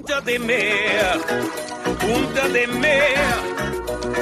[0.00, 1.20] unter dem Meer,
[1.84, 3.36] unter dem Meer,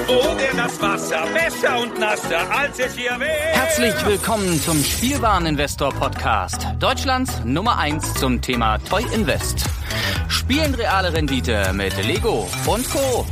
[0.08, 3.30] der das Wasser besser und nasser als es hier wäre.
[3.30, 9.66] Herzlich willkommen zum Spielwareninvestor Podcast, Deutschlands Nummer 1 zum Thema Toy Invest.
[10.26, 13.24] Spielen reale Rendite mit Lego und Co.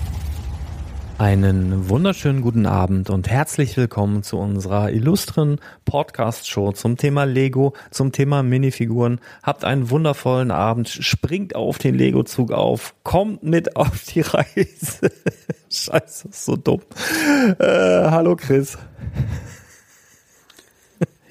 [1.19, 8.13] Einen wunderschönen guten Abend und herzlich willkommen zu unserer illustren Podcast-Show zum Thema Lego, zum
[8.13, 9.23] Thema Minifiguren.
[9.43, 15.11] Habt einen wundervollen Abend, springt auf den Lego-Zug auf, kommt mit auf die Reise.
[15.71, 16.83] Scheiße, ist so dumm.
[17.59, 18.77] Äh, hallo Chris.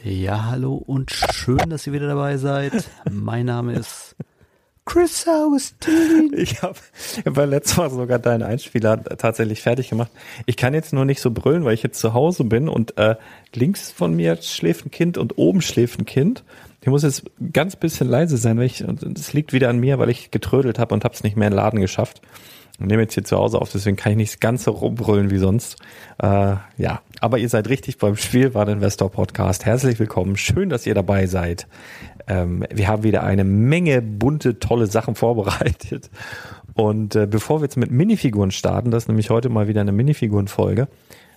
[0.03, 2.89] Ja, hallo und schön, dass ihr wieder dabei seid.
[3.11, 4.16] Mein Name ist
[4.85, 6.31] Chris Augustin.
[6.38, 6.77] Ich habe
[7.25, 10.11] hab beim letzten Mal sogar deinen Einspieler tatsächlich fertig gemacht.
[10.45, 13.16] Ich kann jetzt nur nicht so brüllen, weil ich jetzt zu Hause bin und äh,
[13.53, 16.44] links von mir schläft ein Kind und oben schläft ein Kind.
[16.81, 20.09] Ich muss jetzt ganz bisschen leise sein, weil ich, das liegt wieder an mir, weil
[20.09, 22.22] ich getrödelt habe und habe es nicht mehr in den Laden geschafft.
[22.80, 25.38] Und nehme jetzt hier zu Hause auf, deswegen kann ich nicht ganz so rumbrüllen wie
[25.38, 25.78] sonst.
[26.22, 29.66] Äh, ja, aber ihr seid richtig beim Spielwareninvestor Podcast.
[29.66, 30.36] Herzlich willkommen.
[30.36, 31.67] Schön, dass ihr dabei seid.
[32.28, 36.09] Ähm, wir haben wieder eine Menge bunte, tolle Sachen vorbereitet.
[36.73, 39.94] Und äh, bevor wir jetzt mit Minifiguren starten, das ist nämlich heute mal wieder eine
[39.94, 40.88] Minifigurenfolge,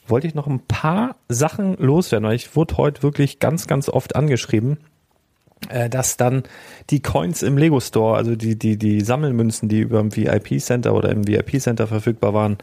[0.07, 4.79] wollte ich noch ein paar Sachen loswerden, ich wurde heute wirklich ganz, ganz oft angeschrieben,
[5.69, 6.43] äh, dass dann
[6.91, 10.95] die Coins im Lego Store, also die, die, die Sammelmünzen, die über dem VIP Center
[10.95, 12.59] oder im VIP Center verfügbar waren,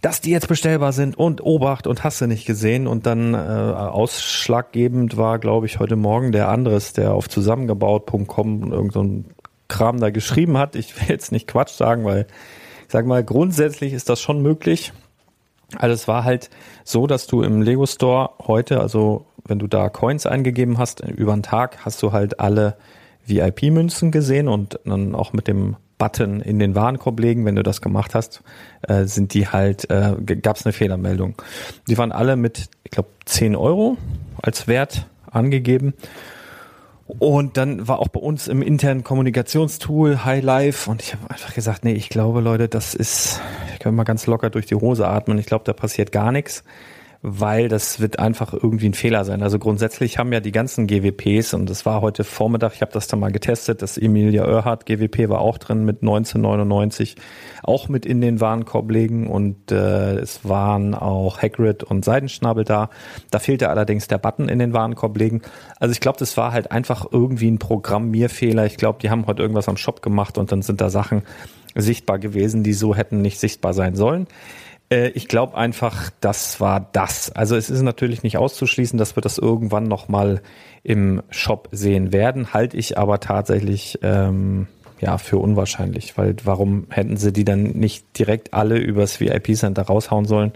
[0.00, 3.36] dass die jetzt bestellbar sind und Obacht und hast du nicht gesehen und dann äh,
[3.36, 9.24] ausschlaggebend war, glaube ich, heute Morgen der anderes, der auf zusammengebaut.com irgend so
[9.66, 10.76] Kram da geschrieben hat.
[10.76, 12.26] Ich will jetzt nicht Quatsch sagen, weil
[12.86, 14.92] ich sag mal, grundsätzlich ist das schon möglich.
[15.76, 16.48] Also es war halt
[16.84, 21.34] so, dass du im Lego Store heute, also wenn du da Coins eingegeben hast, über
[21.34, 22.76] den Tag hast du halt alle
[23.26, 27.44] VIP-Münzen gesehen und dann auch mit dem Button in den Warenkorb legen.
[27.44, 28.42] Wenn du das gemacht hast,
[28.82, 31.34] äh, sind die halt, äh, gab es eine Fehlermeldung.
[31.88, 33.96] Die waren alle mit, ich glaube, 10 Euro
[34.40, 35.94] als Wert angegeben.
[37.06, 41.54] Und dann war auch bei uns im internen Kommunikationstool High Life und ich habe einfach
[41.54, 43.40] gesagt, nee, ich glaube, Leute, das ist,
[43.72, 45.38] ich kann mal ganz locker durch die Hose atmen.
[45.38, 46.64] Ich glaube, da passiert gar nichts
[47.20, 49.42] weil das wird einfach irgendwie ein Fehler sein.
[49.42, 53.08] Also grundsätzlich haben ja die ganzen GWPs und das war heute Vormittag, ich habe das
[53.08, 57.16] dann mal getestet, das Emilia Earhart GWP war auch drin mit 1999,
[57.64, 62.88] auch mit in den Warenkorb legen und äh, es waren auch Hagrid und Seidenschnabel da.
[63.32, 65.42] Da fehlte allerdings der Button in den Warenkorb legen.
[65.80, 68.64] Also ich glaube, das war halt einfach irgendwie ein Programmierfehler.
[68.66, 71.22] Ich glaube, die haben heute irgendwas am Shop gemacht und dann sind da Sachen
[71.74, 74.28] sichtbar gewesen, die so hätten nicht sichtbar sein sollen.
[74.90, 77.30] Äh, ich glaube einfach, das war das.
[77.32, 80.42] Also es ist natürlich nicht auszuschließen, dass wir das irgendwann nochmal
[80.82, 84.68] im Shop sehen werden, halte ich aber tatsächlich ähm,
[85.00, 90.24] ja für unwahrscheinlich, weil warum hätten sie die dann nicht direkt alle übers VIP-Center raushauen
[90.24, 90.52] sollen?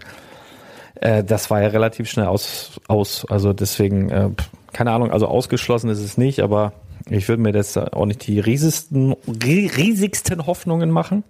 [0.95, 3.25] Äh, das war ja relativ schnell aus, aus.
[3.29, 4.29] Also deswegen, äh,
[4.71, 6.73] keine Ahnung, also ausgeschlossen ist es nicht, aber
[7.09, 9.13] ich würde mir das auch nicht die riesigsten,
[9.43, 11.23] riesigsten Hoffnungen machen.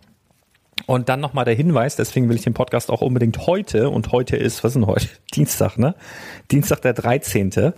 [0.86, 4.36] Und dann nochmal der Hinweis, deswegen will ich den Podcast auch unbedingt heute, und heute
[4.36, 5.08] ist, was ist denn heute?
[5.34, 5.96] Dienstag, ne?
[6.52, 7.74] Dienstag der 13.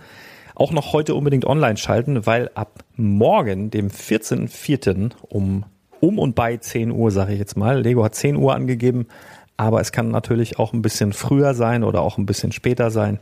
[0.54, 5.12] Auch noch heute unbedingt online schalten, weil ab morgen, dem 14.04.
[5.28, 5.64] um,
[6.00, 9.06] um und bei 10 Uhr, sage ich jetzt mal, Lego hat 10 Uhr angegeben,
[9.56, 13.20] aber es kann natürlich auch ein bisschen früher sein oder auch ein bisschen später sein,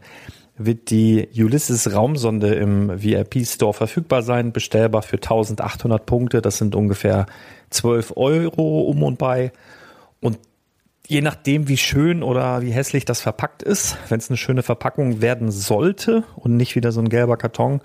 [0.57, 6.75] wird die Ulysses Raumsonde im VIP Store verfügbar sein, bestellbar für 1800 Punkte, das sind
[6.75, 7.27] ungefähr
[7.71, 9.53] 12 Euro um und bei.
[10.21, 10.39] Und
[11.07, 15.21] je nachdem, wie schön oder wie hässlich das verpackt ist, wenn es eine schöne Verpackung
[15.21, 17.81] werden sollte und nicht wieder so ein gelber Karton,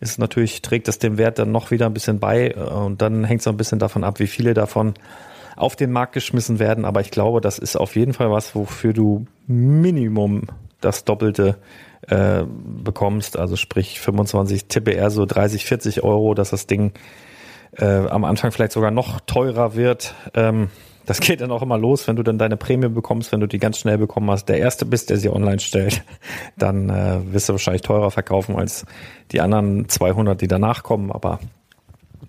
[0.00, 3.42] ist natürlich, trägt das dem Wert dann noch wieder ein bisschen bei und dann hängt
[3.42, 4.94] es ein bisschen davon ab, wie viele davon
[5.56, 6.84] auf den Markt geschmissen werden.
[6.84, 10.48] Aber ich glaube, das ist auf jeden Fall was, wofür du Minimum
[10.80, 11.56] das Doppelte
[12.08, 13.38] äh, bekommst.
[13.38, 16.92] Also sprich 25, tippe eher so 30, 40 Euro, dass das Ding
[17.76, 20.14] äh, am Anfang vielleicht sogar noch teurer wird.
[20.34, 20.68] Ähm,
[21.06, 23.58] das geht dann auch immer los, wenn du dann deine Prämie bekommst, wenn du die
[23.58, 26.02] ganz schnell bekommen hast, der erste bist, der sie online stellt,
[26.56, 28.86] dann äh, wirst du wahrscheinlich teurer verkaufen als
[29.32, 31.12] die anderen 200, die danach kommen.
[31.12, 31.40] Aber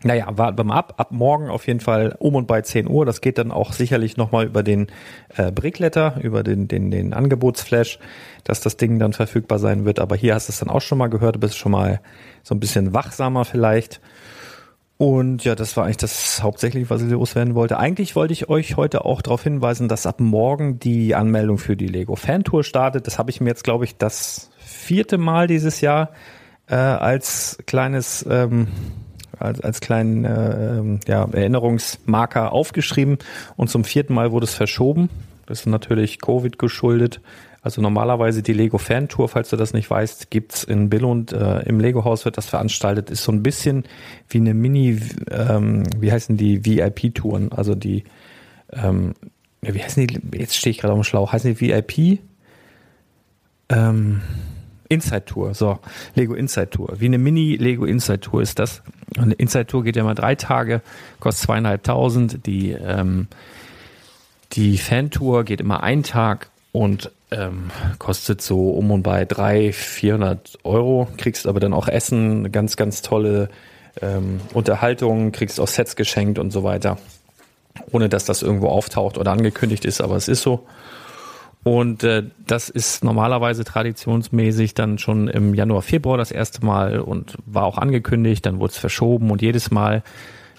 [0.06, 0.94] naja, warten wir ab.
[0.98, 3.08] Ab morgen auf jeden Fall um und bei 10 Uhr.
[3.08, 4.86] Das geht dann auch sicherlich nochmal über den
[5.36, 7.98] äh, Brickletter, über den, den, den Angebotsflash,
[8.44, 10.00] dass das Ding dann verfügbar sein wird.
[10.00, 12.02] Aber hier hast du es dann auch schon mal gehört, du bist schon mal
[12.44, 14.00] so ein bisschen wachsamer vielleicht.
[14.98, 17.80] Und ja, das war eigentlich das hauptsächlich, was ich loswerden wollte.
[17.80, 21.88] Eigentlich wollte ich euch heute auch darauf hinweisen, dass ab morgen die Anmeldung für die
[21.88, 23.08] Lego Fan Tour startet.
[23.08, 26.12] Das habe ich mir jetzt, glaube ich, das vierte Mal dieses Jahr
[26.68, 28.68] äh, als kleines ähm,
[29.40, 33.18] als, als kleinen äh, ja, Erinnerungsmarker aufgeschrieben
[33.56, 35.10] und zum vierten Mal wurde es verschoben.
[35.46, 37.22] Das ist natürlich Covid geschuldet.
[37.66, 41.62] Also normalerweise die Lego Fan Tour, falls du das nicht weißt, gibt's in Billund äh,
[41.62, 43.10] im Lego Haus wird das veranstaltet.
[43.10, 43.86] Ist so ein bisschen
[44.30, 45.02] wie eine Mini,
[45.32, 47.52] ähm, wie heißen die VIP Touren?
[47.52, 48.04] Also die,
[48.72, 49.16] ähm,
[49.62, 50.38] wie heißen die?
[50.38, 51.32] Jetzt stehe ich gerade auf dem Schlauch.
[51.32, 52.20] Heißen die VIP?
[53.70, 54.22] Ähm,
[54.90, 55.80] Inside Tour, so
[56.16, 56.96] Lego Inside Tour.
[57.00, 58.82] Wie eine Mini Lego Inside Tour ist das.
[59.18, 60.82] Eine Inside Tour geht ja mal drei Tage,
[61.20, 62.46] kostet zweieinhalbtausend.
[62.46, 63.28] Die ähm,
[64.54, 69.76] die Fan Tour geht immer einen Tag und ähm, kostet so um und bei 300,
[69.76, 73.50] 400 Euro, kriegst aber dann auch Essen, ganz, ganz tolle
[74.02, 76.98] ähm, Unterhaltung, kriegst auch Sets geschenkt und so weiter,
[77.92, 80.66] ohne dass das irgendwo auftaucht oder angekündigt ist, aber es ist so.
[81.66, 87.40] Und äh, das ist normalerweise traditionsmäßig dann schon im Januar, Februar das erste Mal und
[87.48, 90.04] war auch angekündigt, dann wurde es verschoben und jedes Mal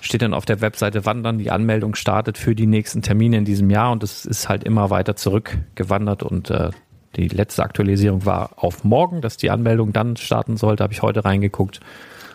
[0.00, 3.44] steht dann auf der Webseite, wann dann die Anmeldung startet für die nächsten Termine in
[3.44, 6.70] diesem Jahr und es ist halt immer weiter zurückgewandert und äh,
[7.14, 11.24] die letzte Aktualisierung war auf morgen, dass die Anmeldung dann starten sollte, habe ich heute
[11.24, 11.78] reingeguckt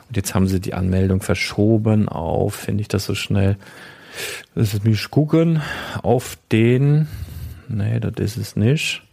[0.08, 3.58] und jetzt haben sie die Anmeldung verschoben auf, finde ich das so schnell,
[4.56, 5.62] das ist mich gucken,
[6.04, 7.10] auf den,
[7.72, 9.04] nee, das ist es nicht,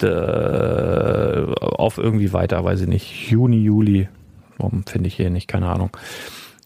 [0.00, 4.08] De, auf irgendwie weiter, weiß ich nicht, Juni, Juli,
[4.58, 5.96] warum finde ich hier nicht, keine Ahnung.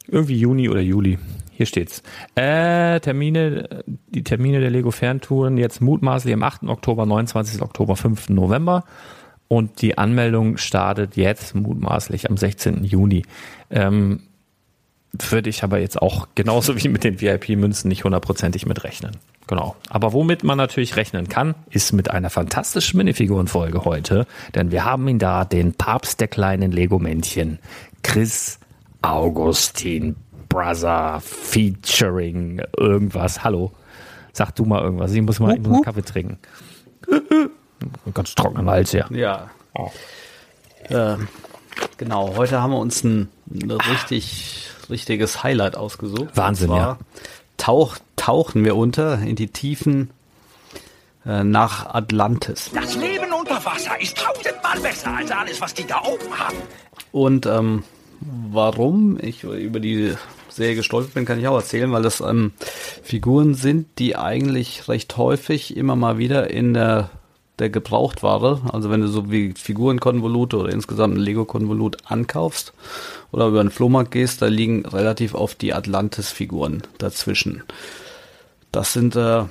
[0.08, 1.19] Irgendwie Juni oder Juli.
[1.50, 2.02] Hier steht's.
[2.34, 6.64] Äh, Termine, die Termine der Lego Ferntouren jetzt mutmaßlich am 8.
[6.64, 7.62] Oktober, 29.
[7.62, 8.28] Oktober, 5.
[8.28, 8.84] November.
[9.48, 12.84] Und die Anmeldung startet jetzt mutmaßlich am 16.
[12.84, 13.25] Juni.
[13.70, 14.20] Ähm,
[15.12, 19.17] würde ich aber jetzt auch genauso wie mit den VIP-Münzen nicht hundertprozentig mitrechnen.
[19.47, 19.76] Genau.
[19.88, 25.06] Aber womit man natürlich rechnen kann, ist mit einer fantastischen Minifigurenfolge heute, denn wir haben
[25.06, 27.61] ihn da, den Papst der kleinen Lego-Männchen,
[28.03, 28.58] Chris
[29.03, 30.17] Augustin
[30.49, 33.44] Brother featuring irgendwas.
[33.44, 33.73] Hallo.
[34.32, 35.12] Sag du mal irgendwas.
[35.12, 36.38] Ich muss mal, ich muss mal Kaffee trinken.
[38.14, 39.06] Ganz trockenen Hals, ja.
[39.11, 39.50] Ja.
[39.75, 39.91] Oh.
[40.88, 41.17] Äh,
[41.97, 46.36] genau, heute haben wir uns ein, ein richtig, richtiges Highlight ausgesucht.
[46.36, 46.98] Wahnsinn, ja.
[47.56, 50.10] Tauch, tauchen wir unter in die Tiefen
[51.24, 52.70] äh, nach Atlantis.
[52.74, 56.56] Das Leben unter Wasser ist tausendmal besser als alles, was die da oben haben.
[57.12, 57.82] Und ähm,
[58.20, 60.14] warum ich über die
[60.48, 62.52] Serie gestolpert bin, kann ich auch erzählen, weil das ähm,
[63.02, 67.10] Figuren sind, die eigentlich recht häufig immer mal wieder in der,
[67.58, 72.75] der Gebrauchtware, also wenn du so wie Figurenkonvolute oder insgesamt ein Lego-Konvolut ankaufst
[73.32, 77.62] oder über einen Flohmarkt gehst, da liegen relativ oft die Atlantis-Figuren dazwischen.
[78.73, 79.44] Das sind äh,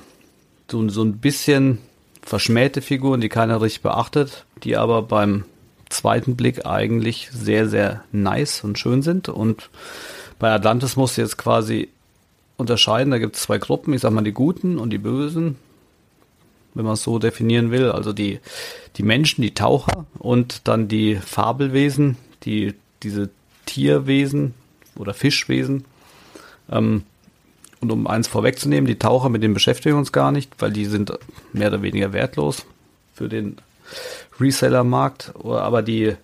[0.70, 1.78] so, so ein bisschen
[2.22, 5.44] verschmähte Figuren, die keiner richtig beachtet, die aber beim
[5.88, 9.28] zweiten Blick eigentlich sehr, sehr nice und schön sind.
[9.28, 9.70] Und
[10.38, 11.88] bei Atlantis musst du jetzt quasi
[12.56, 15.56] unterscheiden, da gibt es zwei Gruppen, ich sag mal die Guten und die Bösen,
[16.76, 17.90] wenn man es so definieren will.
[17.90, 18.38] Also die,
[18.96, 23.30] die Menschen, die Taucher und dann die Fabelwesen, die, diese
[23.64, 24.54] Tierwesen
[24.94, 25.84] oder Fischwesen.
[26.70, 27.02] Ähm,
[27.80, 30.86] und um eins vorwegzunehmen, die Taucher, mit denen beschäftigen wir uns gar nicht, weil die
[30.86, 31.12] sind
[31.52, 32.64] mehr oder weniger wertlos
[33.14, 33.56] für den
[34.38, 36.16] Reseller-Markt, aber die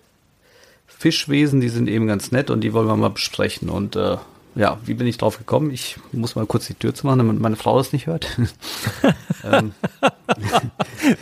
[0.85, 3.69] Fischwesen, die sind eben ganz nett und die wollen wir mal besprechen.
[3.69, 4.17] Und äh,
[4.55, 5.71] ja, wie bin ich drauf gekommen?
[5.71, 8.37] Ich muss mal kurz die Tür zu machen, damit meine Frau das nicht hört.
[9.43, 9.73] ähm.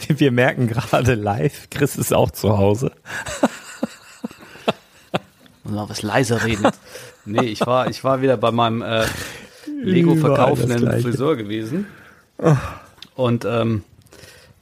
[0.08, 2.92] Wir merken gerade live, Chris ist auch zu Hause.
[5.64, 6.68] Und noch was leiser reden.
[7.26, 9.06] nee, ich war, ich war wieder bei meinem äh,
[9.82, 11.88] Lego verkaufenden Friseur gewesen.
[12.38, 12.56] Oh.
[13.16, 13.84] Und ähm,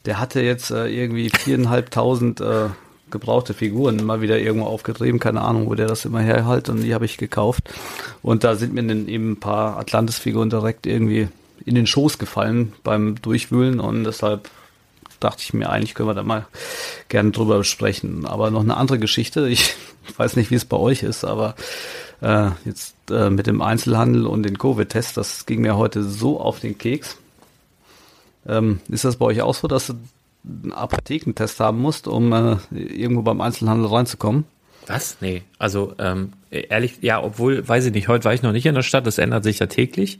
[0.06, 2.68] der hatte jetzt äh, irgendwie viereinhalbtausend äh,
[3.12, 6.94] gebrauchte Figuren mal wieder irgendwo aufgetrieben, keine Ahnung, wo der das immer herhält und die
[6.94, 7.70] habe ich gekauft.
[8.22, 11.30] Und da sind mir dann eben ein paar Atlantis-Figuren direkt irgendwie
[11.66, 14.50] in den Schoß gefallen beim Durchwühlen und deshalb
[15.20, 16.48] dachte ich mir, eigentlich können wir da mal
[17.10, 18.26] gerne drüber sprechen.
[18.26, 19.76] Aber noch eine andere Geschichte, ich
[20.18, 21.56] weiß nicht, wie es bei euch ist, aber
[22.22, 26.60] äh, jetzt äh, mit dem Einzelhandel und den Covid-Test, das ging mir heute so auf
[26.60, 27.18] den Keks.
[28.48, 29.94] Ähm, ist das bei euch auch so, dass du
[30.44, 34.46] einen Apothekentest haben musst, um äh, irgendwo beim Einzelhandel reinzukommen?
[34.88, 35.18] Was?
[35.22, 35.44] Nee.
[35.60, 38.82] Also ähm, ehrlich, ja, obwohl, weiß ich nicht, heute war ich noch nicht in der
[38.82, 40.20] Stadt, das ändert sich ja täglich.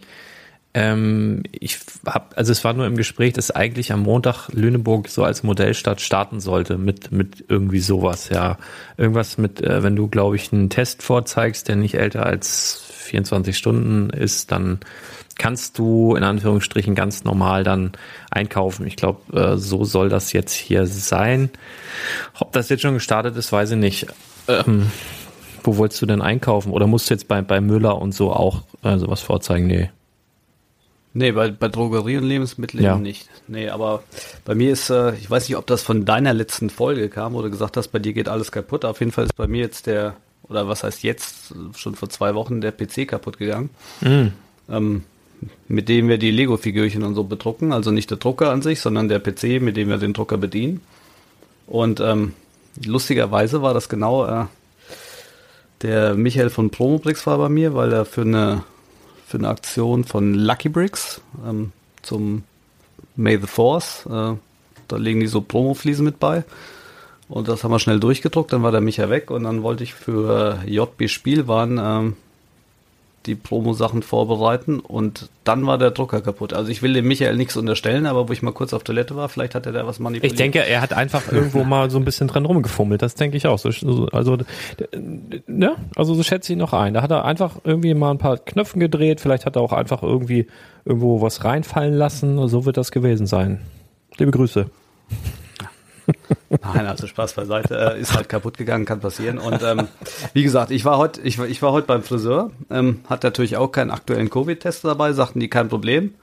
[0.76, 5.24] Ähm, ich habe, also es war nur im Gespräch, dass eigentlich am Montag Lüneburg so
[5.24, 8.58] als Modellstadt starten sollte mit mit irgendwie sowas, ja,
[8.96, 13.58] irgendwas mit, äh, wenn du, glaube ich, einen Test vorzeigst, der nicht älter als 24
[13.58, 14.80] Stunden ist, dann
[15.40, 17.94] kannst du in Anführungsstrichen ganz normal dann
[18.30, 18.86] einkaufen.
[18.86, 21.50] Ich glaube, äh, so soll das jetzt hier sein.
[22.40, 24.06] Ob das jetzt schon gestartet ist, weiß ich nicht.
[24.48, 24.92] Ähm,
[25.64, 26.72] Wo wolltest du denn einkaufen?
[26.72, 29.66] Oder musst du jetzt bei, bei Müller und so auch äh, sowas vorzeigen?
[29.68, 29.90] Nee.
[31.14, 32.96] Nee, bei, bei Drogerie und Lebensmitteln Ja.
[32.98, 33.28] nicht.
[33.48, 34.04] Nee, aber
[34.46, 37.42] bei mir ist, äh, ich weiß nicht, ob das von deiner letzten Folge kam, wo
[37.42, 38.86] du gesagt hast, bei dir geht alles kaputt.
[38.86, 42.36] Auf jeden Fall ist bei mir jetzt der, oder was heißt jetzt, schon vor zwei
[42.36, 43.72] Wochen der PC kaputt gegangen.
[44.04, 45.04] Ähm,
[45.70, 47.72] mit dem wir die Lego-Figürchen und so bedrucken.
[47.72, 50.82] Also nicht der Drucker an sich, sondern der PC, mit dem wir den Drucker bedienen.
[51.68, 52.34] Und ähm,
[52.84, 54.46] lustigerweise war das genau äh,
[55.84, 58.64] der Michael von Promobricks war bei mir, weil er für eine
[59.26, 61.72] für eine Aktion von Lucky Bricks ähm,
[62.02, 62.44] zum
[63.16, 64.34] May the Force, äh,
[64.88, 66.44] da legen die so Promo-Fliesen mit bei.
[67.28, 69.94] Und das haben wir schnell durchgedruckt, dann war der Micha weg und dann wollte ich
[69.94, 72.16] für JB Spielwaren ähm,
[73.26, 76.54] die Promo-Sachen vorbereiten und dann war der Drucker kaputt.
[76.54, 79.30] Also ich will dem Michael nichts unterstellen, aber wo ich mal kurz auf Toilette war,
[79.30, 80.34] vielleicht hat er da was manipuliert.
[80.34, 83.02] Ich denke, er hat einfach irgendwo mal so ein bisschen dran rumgefummelt.
[83.02, 83.60] Das denke ich auch.
[83.60, 84.38] So, so, also,
[85.48, 85.76] ne?
[85.96, 86.94] Also so schätze ich ihn noch ein.
[86.94, 89.20] Da hat er einfach irgendwie mal ein paar Knöpfen gedreht.
[89.20, 90.48] Vielleicht hat er auch einfach irgendwie
[90.86, 92.48] irgendwo was reinfallen lassen.
[92.48, 93.60] So wird das gewesen sein.
[94.18, 94.70] Liebe Grüße.
[96.50, 97.78] Nein, also Spaß beiseite.
[97.96, 99.38] Äh, ist halt kaputt gegangen, kann passieren.
[99.38, 99.88] Und ähm,
[100.34, 103.58] wie gesagt, ich war heute, ich, war- ich war heute beim Friseur, ähm, hat natürlich
[103.58, 106.16] auch keinen aktuellen Covid-Test dabei, sagten die kein Problem.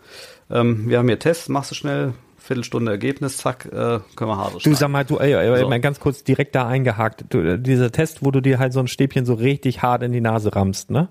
[0.50, 3.70] Ähm, wir haben hier Tests, machst du schnell, Viertelstunde Ergebnis, zack, äh,
[4.14, 5.68] können wir Haare Du sag mal, du, ey, ey, So.
[5.68, 7.24] mal ganz kurz direkt da eingehakt.
[7.30, 10.12] Du, äh, dieser Test, wo du dir halt so ein Stäbchen so richtig hart in
[10.12, 11.08] die Nase rammst, ne?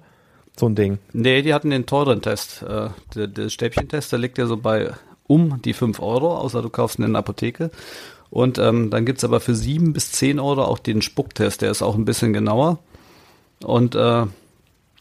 [0.58, 1.00] So ein Ding.
[1.12, 2.62] Nee, die hatten den teuren Test.
[2.64, 4.92] Äh, der, der Stäbchentest, der liegt ja so bei
[5.28, 7.72] um die 5 Euro, außer du kaufst ihn in der Apotheke.
[8.36, 11.82] Und ähm, dann gibt's aber für 7 bis 10 Euro auch den Spucktest, der ist
[11.82, 12.80] auch ein bisschen genauer.
[13.64, 14.26] Und äh,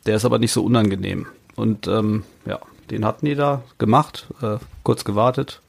[0.07, 1.27] der ist aber nicht so unangenehm.
[1.57, 2.61] Und ähm, ja,
[2.93, 5.63] den hatten die da gemacht, äh, kurz gewartet.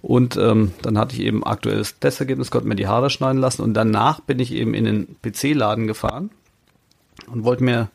[0.00, 3.60] Und ähm, dann hatte ich eben aktuelles Testergebnis, konnte mir die Haare schneiden lassen.
[3.60, 6.30] Und danach bin ich eben in den PC-Laden gefahren
[7.30, 7.90] und wollte mir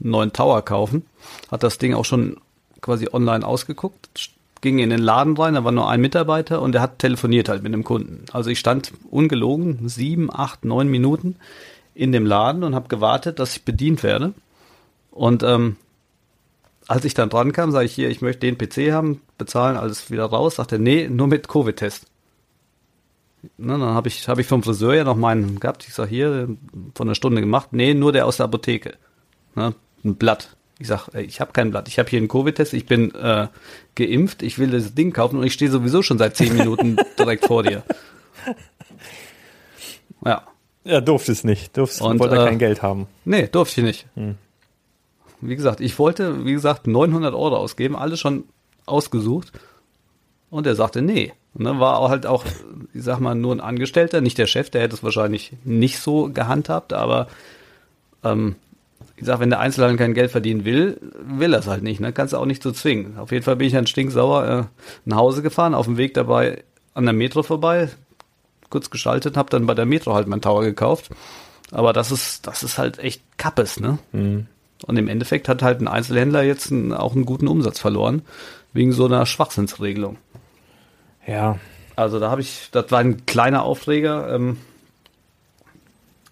[0.00, 1.06] einen neuen Tower kaufen.
[1.52, 2.38] Hat das Ding auch schon
[2.80, 6.82] quasi online ausgeguckt, ging in den Laden rein, da war nur ein Mitarbeiter und der
[6.82, 8.24] hat telefoniert halt mit dem Kunden.
[8.32, 11.36] Also ich stand ungelogen sieben, acht, neun Minuten
[11.94, 14.34] in dem Laden und habe gewartet, dass ich bedient werde.
[15.10, 15.76] Und ähm,
[16.86, 20.10] als ich dann dran kam, sage ich hier, ich möchte den PC haben, bezahlen, alles
[20.10, 20.56] wieder raus.
[20.56, 22.06] Sagt er, nee, nur mit Covid-Test.
[23.56, 25.86] Ne, dann habe ich, hab ich vom Friseur ja noch meinen gehabt.
[25.86, 26.48] Ich sag hier,
[26.94, 27.68] von einer Stunde gemacht.
[27.72, 28.94] Nee, nur der aus der Apotheke.
[29.54, 29.74] Ne,
[30.04, 30.56] ein Blatt.
[30.80, 31.88] Ich sag, ey, ich habe kein Blatt.
[31.88, 32.72] Ich habe hier einen Covid-Test.
[32.72, 33.48] Ich bin äh,
[33.96, 34.42] geimpft.
[34.42, 37.62] Ich will das Ding kaufen und ich stehe sowieso schon seit zehn Minuten direkt vor
[37.62, 37.82] dir.
[40.24, 40.42] Ja.
[40.84, 41.76] Ja, durfte es nicht.
[41.76, 43.08] Durfte, Und, wollte äh, kein Geld haben.
[43.26, 44.06] Nee, durfte ich nicht.
[45.42, 48.44] Wie gesagt, ich wollte, wie gesagt, 900 Euro ausgeben, alles schon
[48.86, 49.52] ausgesucht.
[50.48, 51.34] Und er sagte, nee.
[51.52, 52.46] Und dann war halt auch,
[52.94, 56.30] ich sag mal, nur ein Angestellter, nicht der Chef, der hätte es wahrscheinlich nicht so
[56.32, 57.28] gehandhabt, aber
[58.24, 58.56] ähm,
[59.20, 62.10] ich sag, wenn der Einzelhandel kein Geld verdienen will, will er es halt nicht, ne?
[62.10, 63.18] Kannst du auch nicht so zwingen.
[63.18, 64.64] Auf jeden Fall bin ich dann stinksauer äh,
[65.04, 67.90] nach Hause gefahren, auf dem Weg dabei an der Metro vorbei,
[68.70, 71.10] kurz geschaltet, habe dann bei der Metro halt mein Tower gekauft.
[71.70, 73.98] Aber das ist, das ist halt echt Kappes, ne?
[74.86, 78.22] Und im Endeffekt hat halt ein Einzelhändler jetzt einen, auch einen guten Umsatz verloren,
[78.72, 80.16] wegen so einer Schwachsinnsregelung.
[81.26, 81.58] Ja.
[81.94, 84.34] Also da habe ich, das war ein kleiner Aufreger.
[84.34, 84.56] Ähm,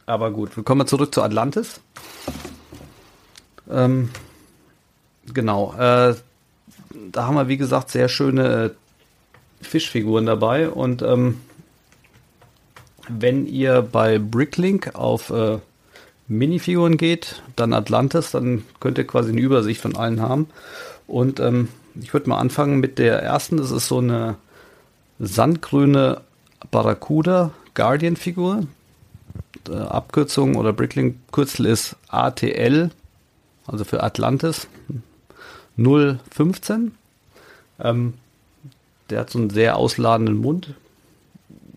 [0.07, 1.83] aber gut, wir kommen mal zurück zu Atlantis.
[3.71, 4.11] Ähm,
[5.33, 6.15] genau, äh,
[7.13, 8.71] da haben wir wie gesagt sehr schöne äh,
[9.65, 11.41] Fischfiguren dabei und ähm,
[13.09, 15.59] wenn ihr bei Bricklink auf äh,
[16.29, 20.49] Minifiguren geht, dann Atlantis, dann könnt ihr quasi eine Übersicht von allen haben.
[21.07, 21.69] Und ähm,
[22.01, 23.57] ich würde mal anfangen mit der ersten.
[23.57, 24.37] Das ist so eine
[25.19, 26.21] sandgrüne
[26.71, 28.67] Barracuda Guardian Figur.
[29.69, 32.91] Äh, Abkürzung oder Bricklink Kürzel ist ATL,
[33.69, 34.67] also für Atlantis
[35.77, 36.93] 015.
[37.81, 38.15] Ähm,
[39.11, 40.75] der hat so einen sehr ausladenden Mund.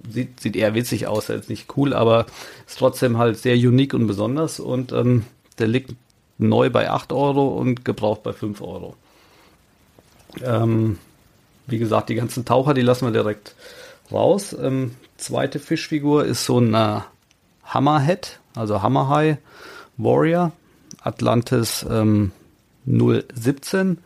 [0.10, 2.26] Sieht, sieht eher witzig aus, jetzt nicht cool, aber
[2.68, 4.60] ist trotzdem halt sehr unique und besonders.
[4.60, 5.26] Und ähm,
[5.60, 5.94] der liegt
[6.38, 8.96] neu bei 8 Euro und gebraucht bei 5 Euro.
[10.44, 10.98] Ähm,
[11.68, 13.56] wie gesagt, die ganzen Taucher, die lassen wir direkt
[14.12, 14.56] raus.
[14.60, 17.02] Ähm, zweite Fischfigur ist so ein äh,
[17.66, 19.38] Hammerhead, also Hammerhai
[19.98, 20.52] Warrior,
[21.02, 22.32] Atlantis ähm,
[22.86, 24.00] 017.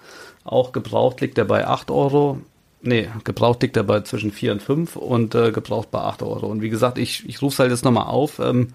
[0.44, 2.40] Auch gebraucht liegt er bei 8 Euro.
[2.82, 6.48] Nee, gebraucht liegt er bei zwischen 4 und 5 und äh, gebraucht bei 8 Euro.
[6.48, 8.40] Und wie gesagt, ich, ich rufe es halt jetzt nochmal auf.
[8.40, 8.74] Ähm,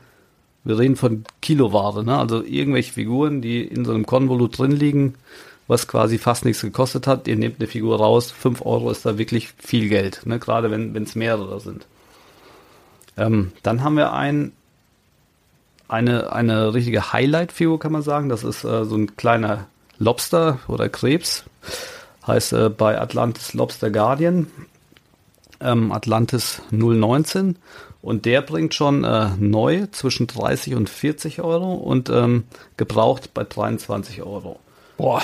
[0.64, 2.18] wir reden von Kiloware, ne?
[2.18, 5.14] also irgendwelche Figuren, die in so einem Konvolut drin liegen,
[5.68, 7.28] was quasi fast nichts gekostet hat.
[7.28, 10.38] Ihr nehmt eine Figur raus, 5 Euro ist da wirklich viel Geld, ne?
[10.38, 11.86] gerade wenn es mehrere sind.
[13.16, 14.52] Ähm, dann haben wir ein
[15.90, 18.28] eine, eine richtige Highlight-Figur, kann man sagen.
[18.28, 19.66] Das ist äh, so ein kleiner
[19.98, 21.44] Lobster oder Krebs.
[22.26, 24.46] Heißt äh, bei Atlantis Lobster Guardian.
[25.60, 27.56] Ähm, Atlantis 019.
[28.02, 32.44] Und der bringt schon äh, neu zwischen 30 und 40 Euro und ähm,
[32.76, 34.58] gebraucht bei 23 Euro.
[34.96, 35.22] Boah.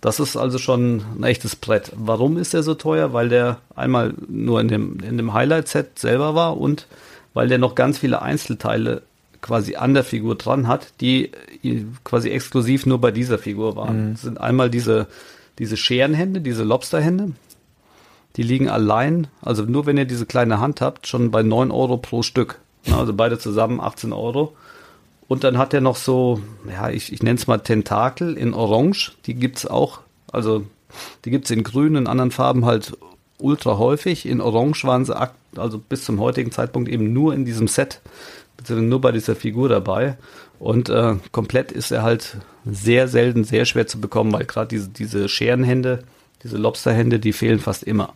[0.00, 1.90] Das ist also schon ein echtes Brett.
[1.96, 3.14] Warum ist der so teuer?
[3.14, 6.86] Weil der einmal nur in dem, in dem Highlight-Set selber war und
[7.34, 9.02] weil der noch ganz viele Einzelteile
[9.42, 11.30] quasi an der Figur dran hat, die
[12.02, 14.08] quasi exklusiv nur bei dieser Figur waren.
[14.08, 14.12] Mhm.
[14.12, 15.06] Das sind einmal diese,
[15.58, 17.32] diese Scherenhände, diese Lobsterhände.
[18.36, 21.98] Die liegen allein, also nur wenn ihr diese kleine Hand habt, schon bei 9 Euro
[21.98, 22.58] pro Stück.
[22.90, 24.56] Also beide zusammen 18 Euro.
[25.28, 29.12] Und dann hat er noch so, ja, ich, ich nenne es mal Tentakel in Orange.
[29.26, 30.00] Die gibt's auch,
[30.32, 30.64] also
[31.24, 32.96] die gibt's in grün, in anderen Farben halt
[33.38, 34.26] ultra häufig.
[34.26, 35.14] In Orange waren sie
[35.56, 38.00] also bis zum heutigen Zeitpunkt eben nur in diesem Set,
[38.56, 40.16] beziehungsweise nur bei dieser Figur dabei.
[40.58, 44.88] Und äh, komplett ist er halt sehr selten, sehr schwer zu bekommen, weil gerade diese,
[44.88, 46.04] diese Scherenhände,
[46.42, 48.14] diese Lobsterhände, die fehlen fast immer.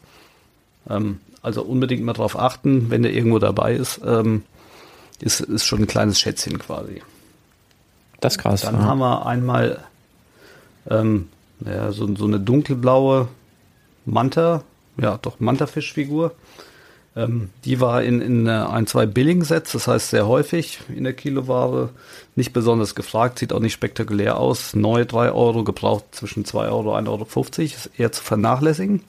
[0.88, 4.00] Ähm, also unbedingt mal drauf achten, wenn der irgendwo dabei ist.
[4.04, 4.42] Ähm,
[5.20, 7.02] ist, ist schon ein kleines Schätzchen quasi.
[8.20, 8.62] Das ist krass.
[8.62, 8.82] Dann ja.
[8.82, 9.84] haben wir einmal
[10.88, 11.28] ähm,
[11.64, 13.28] ja, so, so eine dunkelblaue
[14.04, 14.62] Manta,
[15.00, 16.34] ja doch Manta-Fischfigur.
[17.16, 21.14] Ähm, die war in, in äh, ein, zwei Billing-Sets, das heißt sehr häufig in der
[21.14, 21.90] Kiloware.
[22.36, 24.74] Nicht besonders gefragt, sieht auch nicht spektakulär aus.
[24.74, 29.02] Neu 3 Euro, gebraucht zwischen 2 Euro und 1,50 Euro, ist eher zu vernachlässigen.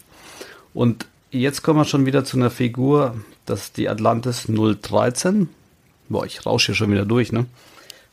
[0.74, 3.16] Und jetzt kommen wir schon wieder zu einer Figur,
[3.46, 5.50] das ist die Atlantis 013.
[6.08, 7.46] Boah, ich rausche hier schon wieder durch, ne?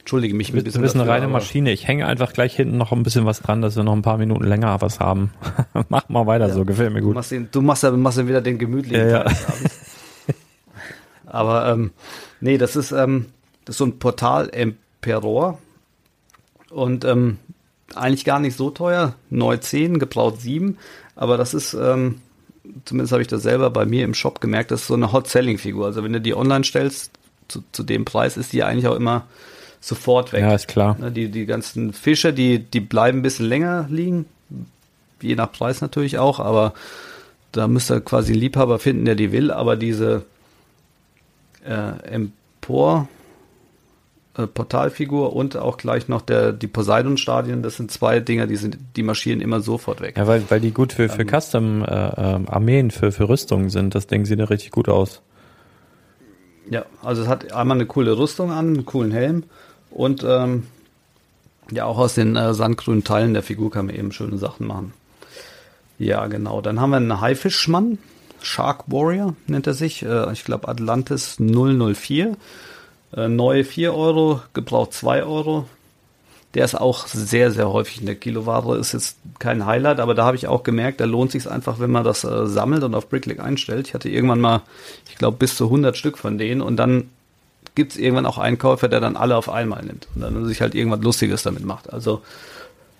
[0.07, 0.81] Entschuldige mich ein bisschen.
[0.81, 1.73] Du bist eine reine Maschine.
[1.73, 4.19] Ich hänge einfach gleich hinten noch ein bisschen was dran, dass wir noch ein paar
[4.19, 5.33] Minuten länger was haben.
[5.89, 7.11] Mach mal weiter ja, so, gefällt mir gut.
[7.11, 9.33] Du machst, den, du machst, ja, machst ja wieder den gemütlichen ja, ja.
[11.27, 11.91] Aber ähm,
[12.41, 13.27] nee, das ist, ähm,
[13.65, 15.59] das ist so ein Portal-Emperor.
[16.71, 17.39] Und ähm,
[17.97, 19.17] eigentlich gar nicht so teuer.
[19.29, 20.79] Neu 10, gebraucht 7.
[21.17, 22.21] Aber das ist, ähm,
[22.85, 25.85] zumindest habe ich das selber bei mir im Shop gemerkt, das ist so eine Hot-Selling-Figur.
[25.85, 27.11] Also wenn du die online stellst,
[27.49, 29.27] zu, zu dem Preis ist die eigentlich auch immer
[29.87, 30.41] sofort weg.
[30.41, 30.97] Ja, ist klar.
[30.99, 34.27] Ne, die, die ganzen Fische, die, die bleiben ein bisschen länger liegen,
[35.21, 36.75] je nach Preis natürlich auch, aber
[37.53, 40.25] da müsst ihr quasi einen Liebhaber finden, der die will, aber diese
[41.65, 43.09] äh, Empor
[44.37, 48.79] äh, Portalfigur und auch gleich noch der, die Poseidon-Stadien, das sind zwei Dinger, die sind,
[48.97, 50.17] die marschieren immer sofort weg.
[50.17, 54.09] Ja, weil, weil die gut für, für ähm, Custom-Armeen, äh, für, für Rüstungen sind, das
[54.09, 55.23] Ding sieht ja richtig gut aus.
[56.69, 59.45] Ja, also es hat einmal eine coole Rüstung an, einen coolen Helm
[59.97, 60.65] und ähm,
[61.71, 64.93] ja, auch aus den äh, sandgrünen Teilen der Figur kann man eben schöne Sachen machen.
[65.99, 66.61] Ja, genau.
[66.61, 67.99] Dann haben wir einen Haifischmann,
[68.43, 70.03] Shark Warrior nennt er sich.
[70.03, 72.37] Äh, ich glaube Atlantis 004.
[73.17, 75.67] Äh, neu 4 Euro, gebraucht 2 Euro.
[76.53, 78.77] Der ist auch sehr, sehr häufig in der Kiloware.
[78.77, 81.91] Ist jetzt kein Highlight, aber da habe ich auch gemerkt, da lohnt sich einfach, wenn
[81.91, 83.89] man das äh, sammelt und auf Bricklick einstellt.
[83.89, 84.61] Ich hatte irgendwann mal,
[85.09, 87.09] ich glaube, bis zu 100 Stück von denen und dann
[87.77, 90.61] gibt es irgendwann auch einen Käufer, der dann alle auf einmal nimmt und dann sich
[90.61, 91.93] halt irgendwas Lustiges damit macht.
[91.93, 92.23] Also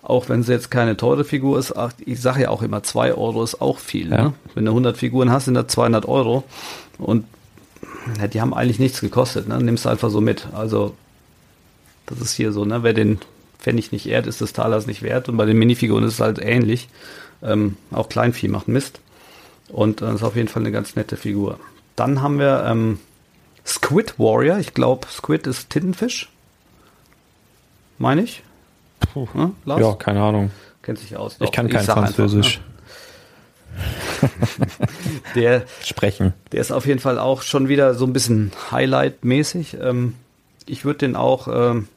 [0.01, 1.73] auch wenn es jetzt keine teure Figur ist,
[2.05, 4.09] ich sage ja auch immer, 2 Euro ist auch viel.
[4.09, 4.23] Ja.
[4.23, 4.33] Ne?
[4.55, 6.45] Wenn du 100 Figuren hast, sind das 200 Euro
[6.97, 7.25] und
[8.17, 9.49] ja, die haben eigentlich nichts gekostet.
[9.49, 9.59] Ne?
[9.61, 10.47] Nimmst du einfach so mit.
[10.53, 10.95] Also
[12.05, 12.83] das ist hier so, ne?
[12.83, 13.19] wer den
[13.59, 15.27] Pfennig nicht ehrt, ist des Talers nicht wert.
[15.27, 16.87] Und bei den Minifiguren ist es halt ähnlich.
[17.43, 19.01] Ähm, auch Kleinvieh macht Mist.
[19.67, 21.59] Und das äh, ist auf jeden Fall eine ganz nette Figur.
[21.95, 22.99] Dann haben wir ähm,
[23.67, 24.57] Squid Warrior.
[24.59, 26.29] Ich glaube, Squid ist Tintenfisch.
[27.97, 28.43] Meine ich?
[28.99, 29.27] Puh.
[29.65, 30.51] Ja, ja, keine Ahnung.
[30.81, 31.37] Kennt sich aus.
[31.37, 32.57] Doch, ich kann kein ich Französisch.
[32.57, 32.77] Einfach, ne?
[35.35, 36.33] der sprechen.
[36.51, 39.77] Der ist auf jeden Fall auch schon wieder so ein bisschen Highlight-mäßig.
[39.79, 40.15] Ähm,
[40.65, 41.87] ich würde den auch ähm,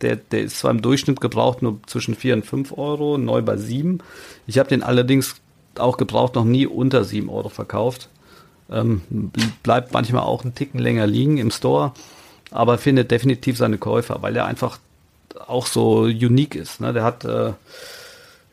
[0.00, 3.56] der, der ist zwar im Durchschnitt gebraucht nur zwischen 4 und 5 Euro, neu bei
[3.56, 3.98] 7.
[4.46, 5.36] Ich habe den allerdings
[5.78, 8.08] auch gebraucht noch nie unter 7 Euro verkauft.
[8.70, 9.02] Ähm,
[9.62, 11.92] bleibt manchmal auch einen Ticken länger liegen im Store,
[12.50, 14.78] aber findet definitiv seine Käufer, weil er einfach
[15.46, 16.80] auch so unique ist.
[16.80, 16.92] Ne?
[16.92, 17.52] Der hat, äh,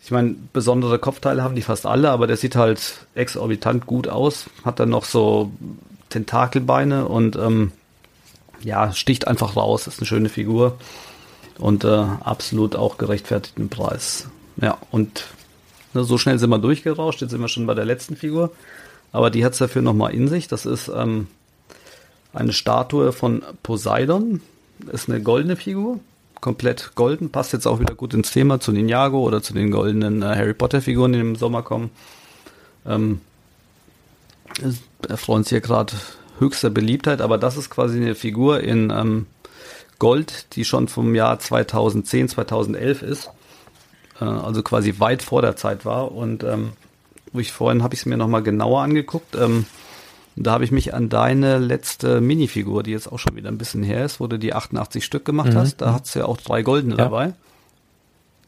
[0.04, 4.46] ich meine, besondere Kopfteile haben die fast alle, aber der sieht halt exorbitant gut aus.
[4.66, 5.52] Hat dann noch so
[6.10, 7.72] Tentakelbeine und ähm,
[8.62, 9.88] ja, sticht einfach raus.
[9.88, 10.78] Ist eine schöne Figur
[11.58, 14.28] und äh, absolut auch gerechtfertigten Preis.
[14.58, 15.26] Ja, und
[15.94, 18.52] ne, so schnell sind wir durchgerauscht, jetzt sind wir schon bei der letzten Figur,
[19.12, 20.48] aber die hat es dafür nochmal in sich.
[20.48, 21.28] Das ist ähm,
[22.34, 24.42] eine Statue von Poseidon,
[24.92, 26.00] ist eine goldene Figur,
[26.40, 30.22] komplett golden, passt jetzt auch wieder gut ins Thema zu Ninjago oder zu den goldenen
[30.22, 31.92] äh, Harry Potter Figuren, die im Sommer kommen.
[32.86, 33.22] Ähm,
[35.08, 35.94] erfreuen sich hier gerade
[36.40, 39.28] höchster Beliebtheit, aber das ist quasi eine Figur in ähm,
[40.00, 43.30] Gold, die schon vom Jahr 2010, 2011 ist.
[44.20, 46.12] Äh, also quasi weit vor der Zeit war.
[46.12, 46.74] Und ähm,
[47.34, 49.36] wo ich vorhin habe ich es mir nochmal genauer angeguckt.
[49.36, 49.66] Ähm,
[50.36, 53.84] da habe ich mich an deine letzte Minifigur, die jetzt auch schon wieder ein bisschen
[53.84, 55.58] her ist, wo du die 88 Stück gemacht mhm.
[55.58, 55.78] hast.
[55.78, 57.04] Da hat's ja auch drei goldene ja.
[57.06, 57.34] dabei.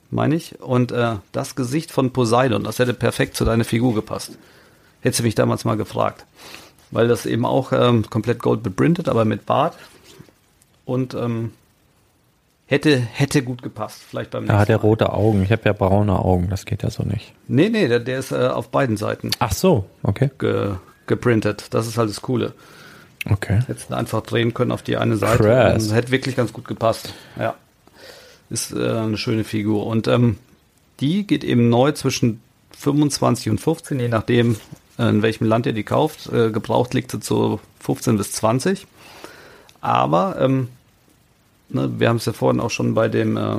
[0.09, 0.61] Meine ich.
[0.61, 4.37] Und äh, das Gesicht von Poseidon, das hätte perfekt zu deiner Figur gepasst.
[5.01, 6.25] Hättest du mich damals mal gefragt.
[6.91, 9.75] Weil das eben auch ähm, komplett gold beprintet, aber mit Bart.
[10.85, 11.51] Und ähm,
[12.73, 14.01] hätte, hätte gut gepasst.
[14.09, 15.43] Vielleicht beim nächsten Er hat ja rote Augen.
[15.43, 16.49] Ich habe ja braune Augen.
[16.49, 17.33] Das geht ja so nicht.
[17.47, 19.31] Nee, nee, der, der ist äh, auf beiden Seiten.
[19.39, 20.31] Ach so, okay.
[20.37, 21.67] Ge geprintet.
[21.71, 22.53] Das ist halt das Coole.
[23.29, 23.59] Okay.
[23.67, 25.43] Hättest du einfach drehen können auf die eine Seite.
[25.43, 25.93] Krass.
[25.93, 27.13] Hätte wirklich ganz gut gepasst.
[27.37, 27.55] Ja.
[28.49, 29.85] Ist äh, eine schöne Figur.
[29.85, 30.37] Und ähm,
[30.99, 32.41] die geht eben neu zwischen
[32.77, 34.55] 25 und 15, je nachdem,
[34.97, 36.31] äh, in welchem Land ihr die kauft.
[36.31, 38.87] Äh, gebraucht liegt sie zu 15 bis 20.
[39.81, 40.69] Aber ähm,
[41.69, 43.57] ne, wir haben es ja vorhin auch schon bei dem äh,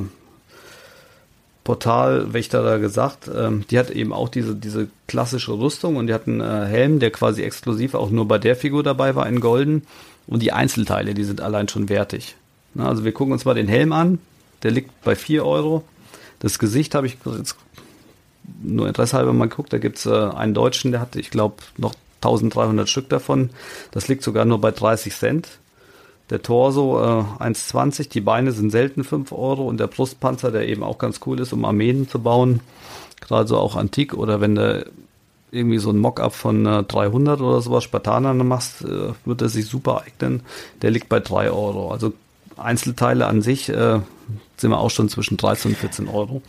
[1.64, 6.28] Portalwächter da gesagt, ähm, die hat eben auch diese, diese klassische Rüstung und die hat
[6.28, 9.82] einen äh, Helm, der quasi exklusiv auch nur bei der Figur dabei war in Golden.
[10.26, 12.36] Und die Einzelteile, die sind allein schon wertig.
[12.74, 14.18] Na, also wir gucken uns mal den Helm an,
[14.62, 15.84] der liegt bei 4 Euro.
[16.38, 17.56] Das Gesicht habe ich jetzt
[18.62, 22.88] nur interessehalber mal geguckt, da gibt's äh, einen Deutschen, der hat, ich glaube, noch 1300
[22.88, 23.50] Stück davon.
[23.90, 25.48] Das liegt sogar nur bei 30 Cent.
[26.30, 30.82] Der Torso äh, 1,20, die Beine sind selten 5 Euro und der Brustpanzer, der eben
[30.82, 32.60] auch ganz cool ist, um Armeen zu bauen,
[33.20, 34.86] gerade so auch antik oder wenn du
[35.50, 39.66] irgendwie so ein Mockup von äh, 300 oder sowas Spartaner machst, äh, wird er sich
[39.66, 40.42] super eignen.
[40.82, 41.92] Der liegt bei 3 Euro.
[41.92, 42.12] Also
[42.56, 44.00] Einzelteile an sich äh,
[44.56, 46.42] sind wir auch schon zwischen 13 und 14 Euro.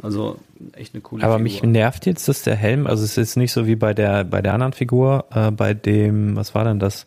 [0.00, 0.38] Also
[0.74, 1.42] echt eine coole Aber Figur.
[1.42, 4.40] mich nervt jetzt, dass der Helm, also es ist nicht so wie bei der bei
[4.42, 7.06] der anderen Figur, äh, bei dem, was war denn das?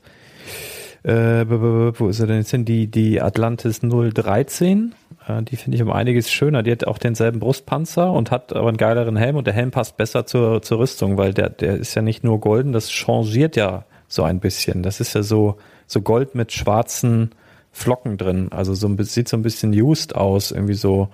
[1.03, 2.65] Äh, wo ist er denn jetzt hin?
[2.65, 4.93] Die, die Atlantis 013.
[5.27, 6.63] Äh, die finde ich um einiges schöner.
[6.63, 9.97] Die hat auch denselben Brustpanzer und hat aber einen geileren Helm und der Helm passt
[9.97, 13.85] besser zur, zur Rüstung, weil der, der ist ja nicht nur golden, das changiert ja
[14.07, 14.83] so ein bisschen.
[14.83, 17.31] Das ist ja so, so Gold mit schwarzen
[17.71, 18.49] Flocken drin.
[18.51, 21.09] Also so ein, sieht so ein bisschen used aus, irgendwie so,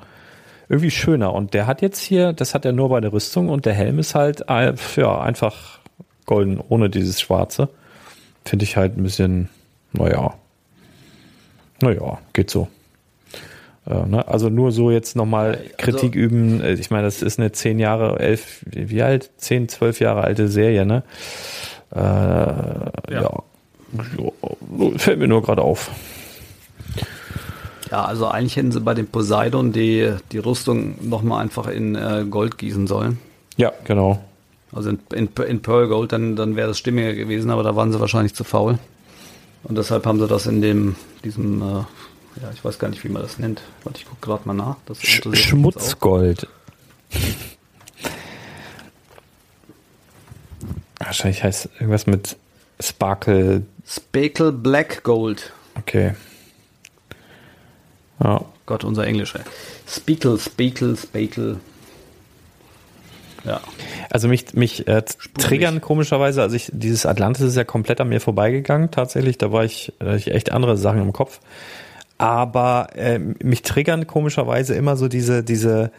[0.68, 1.34] irgendwie schöner.
[1.34, 4.00] Und der hat jetzt hier, das hat er nur bei der Rüstung und der Helm
[4.00, 5.80] ist halt, äh, ja, einfach
[6.26, 7.70] golden, ohne dieses Schwarze.
[8.44, 9.50] Finde ich halt ein bisschen,
[9.94, 10.34] naja,
[11.82, 12.68] naja, geht so.
[13.88, 14.28] Äh, ne?
[14.28, 16.62] Also nur so jetzt nochmal also, Kritik üben.
[16.62, 19.32] Äh, ich meine, das ist eine zehn Jahre, elf, wie alt?
[19.38, 21.04] Zehn, zwölf Jahre alte Serie, ne?
[21.92, 22.92] Äh, ja.
[23.10, 23.32] ja.
[24.98, 25.92] Fällt mir nur gerade auf.
[27.90, 32.26] Ja, also eigentlich hätten sie bei dem Poseidon die, die Rüstung nochmal einfach in äh,
[32.30, 33.18] Gold gießen sollen.
[33.56, 34.22] Ja, genau.
[34.74, 37.94] Also in, in, in Pearl Gold, dann, dann wäre das stimmiger gewesen, aber da waren
[37.94, 38.78] sie wahrscheinlich zu faul.
[39.64, 43.10] Und deshalb haben sie das in dem, diesem, äh, ja, ich weiß gar nicht, wie
[43.10, 43.62] man das nennt.
[43.84, 44.78] Warte, ich gucke gerade mal nach.
[44.86, 46.48] Das Sch Schmutzgold.
[51.00, 52.38] Wahrscheinlich heißt irgendwas mit
[52.80, 53.64] Sparkle.
[53.86, 55.54] Spackle Black Gold.
[55.76, 56.16] Okay.
[58.24, 58.44] Ja.
[58.66, 59.36] Gott, unser Englisch.
[59.36, 59.42] Ey.
[59.88, 61.60] Speakle, Speakle, Spackle.
[63.48, 63.62] Ja.
[64.10, 65.04] Also mich, mich äh,
[65.38, 69.38] triggern komischerweise, also ich, dieses Atlantis ist ja komplett an mir vorbeigegangen, tatsächlich.
[69.38, 71.40] Da war ich, da ich echt andere Sachen im Kopf.
[72.18, 75.92] Aber äh, mich triggern komischerweise immer so diese, diese,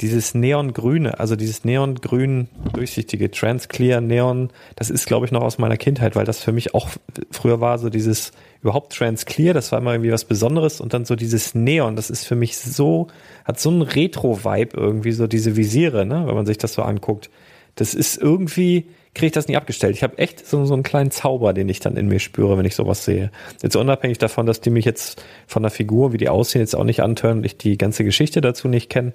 [0.00, 5.76] dieses Neongrüne, also dieses Neongrün durchsichtige Transclear Neon, das ist glaube ich noch aus meiner
[5.76, 6.90] Kindheit, weil das für mich auch
[7.30, 11.16] früher war so dieses überhaupt Transclear, das war immer irgendwie was Besonderes und dann so
[11.16, 13.08] dieses Neon, das ist für mich so,
[13.44, 17.28] hat so einen Retro-Vibe irgendwie, so diese Visiere, ne, wenn man sich das so anguckt.
[17.74, 19.96] Das ist irgendwie, kriege ich das nicht abgestellt.
[19.96, 22.64] Ich habe echt so, so einen kleinen Zauber, den ich dann in mir spüre, wenn
[22.64, 23.30] ich sowas sehe.
[23.62, 26.84] Jetzt unabhängig davon, dass die mich jetzt von der Figur, wie die aussehen, jetzt auch
[26.84, 29.12] nicht antören, ich die ganze Geschichte dazu nicht kenne.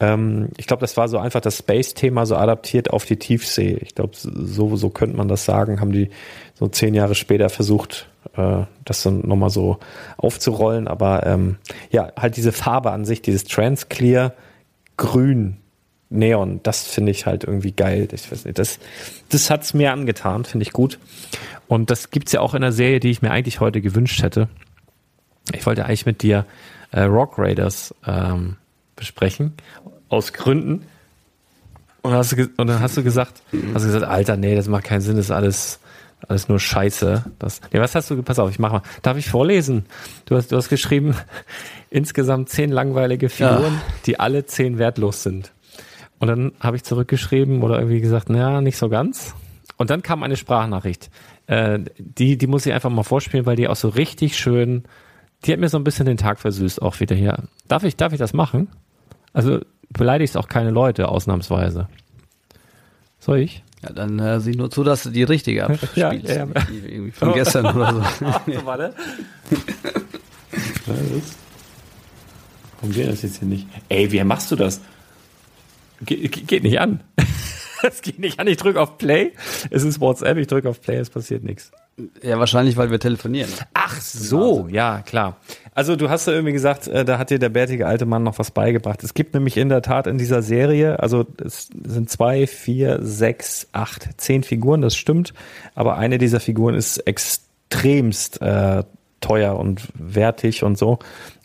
[0.00, 3.78] Ähm, ich glaube, das war so einfach das Space-Thema so adaptiert auf die Tiefsee.
[3.82, 6.10] Ich glaube, so, so könnte man das sagen, haben die
[6.54, 9.78] so zehn Jahre später versucht, äh, das dann nochmal so
[10.16, 10.88] aufzurollen.
[10.88, 11.56] Aber ähm,
[11.90, 14.34] ja, halt diese Farbe an sich, dieses Transclear
[14.96, 15.58] Grün
[16.10, 18.08] Neon, das finde ich halt irgendwie geil.
[18.12, 18.78] Ich weiß nicht, das,
[19.28, 20.98] das hat's mir angetan, finde ich gut.
[21.66, 24.48] Und das gibt's ja auch in der Serie, die ich mir eigentlich heute gewünscht hätte.
[25.52, 26.46] Ich wollte eigentlich mit dir
[26.92, 28.56] äh, Rock Raiders ähm,
[28.98, 29.54] besprechen,
[30.08, 30.84] aus Gründen.
[32.02, 33.42] Und, hast du, und dann hast du gesagt,
[33.74, 35.80] hast du gesagt, Alter, nee, das macht keinen Sinn, das ist alles,
[36.28, 37.24] alles nur Scheiße.
[37.38, 38.82] Das, nee, was hast du, pass auf, ich mach mal.
[39.02, 39.86] Darf ich vorlesen?
[40.26, 41.14] Du hast, du hast geschrieben,
[41.90, 43.82] insgesamt zehn langweilige Figuren, ja.
[44.06, 45.52] die alle zehn wertlos sind.
[46.18, 49.34] Und dann habe ich zurückgeschrieben oder irgendwie gesagt, naja, nicht so ganz.
[49.76, 51.10] Und dann kam eine Sprachnachricht.
[51.46, 54.84] Äh, die, die muss ich einfach mal vorspielen, weil die auch so richtig schön
[55.44, 57.44] die hat mir so ein bisschen den Tag versüßt auch wieder hier.
[57.68, 58.68] Darf ich, darf ich das machen?
[59.38, 61.86] Also beleidigst auch keine Leute ausnahmsweise.
[63.20, 63.62] Soll ich?
[63.84, 65.96] Ja, dann äh, sieh nur zu, dass du die richtige abspielst.
[65.96, 66.48] Ja, ja.
[66.68, 68.26] Irgendwie von gestern oder so.
[68.52, 68.94] so, warte.
[72.80, 73.68] Warum geht das jetzt hier nicht?
[73.88, 74.80] Ey, wie machst du das?
[76.00, 77.04] Ge ge geht nicht an.
[77.84, 78.48] Es geht nicht an.
[78.48, 79.34] Ich drücke auf Play.
[79.70, 80.36] Es ist WhatsApp.
[80.38, 80.96] Ich drücke auf Play.
[80.96, 81.70] Es passiert nichts.
[82.22, 83.50] Ja, wahrscheinlich, weil wir telefonieren.
[83.74, 85.36] Ach so, ja, klar.
[85.74, 88.38] Also du hast ja irgendwie gesagt, äh, da hat dir der bärtige alte Mann noch
[88.38, 89.02] was beigebracht.
[89.02, 93.68] Es gibt nämlich in der Tat in dieser Serie, also es sind zwei, vier, sechs,
[93.72, 95.34] acht, zehn Figuren, das stimmt.
[95.74, 98.82] Aber eine dieser Figuren ist extremst äh,
[99.20, 100.98] teuer und wertig und so.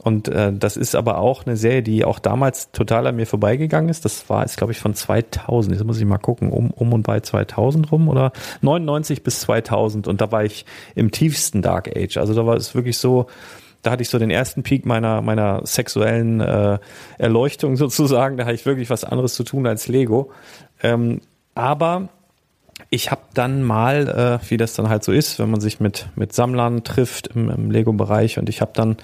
[0.04, 3.90] Und äh, das ist aber auch eine Serie, die auch damals total an mir vorbeigegangen
[3.90, 4.04] ist.
[4.04, 5.76] Das war jetzt, glaube ich, von 2000.
[5.76, 10.08] Jetzt muss ich mal gucken, um, um und bei 2000 rum oder 99 bis 2000.
[10.08, 12.18] Und da war ich im tiefsten Dark Age.
[12.18, 13.28] Also da war es wirklich so,
[13.82, 16.80] da hatte ich so den ersten Peak meiner, meiner sexuellen äh,
[17.18, 18.36] Erleuchtung sozusagen.
[18.36, 20.32] Da hatte ich wirklich was anderes zu tun als Lego.
[20.82, 21.22] Ähm,
[21.56, 22.10] aber
[22.90, 26.08] ich habe dann mal, äh, wie das dann halt so ist, wenn man sich mit,
[26.16, 28.98] mit Sammlern trifft im, im Lego-Bereich und ich habe dann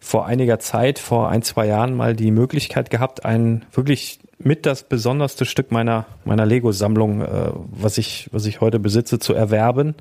[0.00, 4.84] vor einiger Zeit, vor ein, zwei Jahren mal die Möglichkeit gehabt, ein wirklich mit das
[4.84, 9.94] besonderste Stück meiner, meiner Lego-Sammlung, äh, was ich, was ich heute besitze, zu erwerben.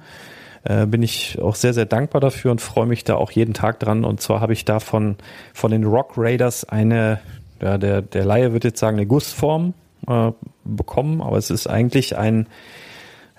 [0.63, 3.79] Äh, bin ich auch sehr, sehr dankbar dafür und freue mich da auch jeden Tag
[3.79, 4.05] dran.
[4.05, 5.17] Und zwar habe ich da von,
[5.53, 7.19] von den Rock Raiders eine,
[7.61, 9.73] ja, der, der Laie wird jetzt sagen, eine Gussform
[10.07, 10.31] äh,
[10.63, 12.47] bekommen, aber es ist eigentlich ein,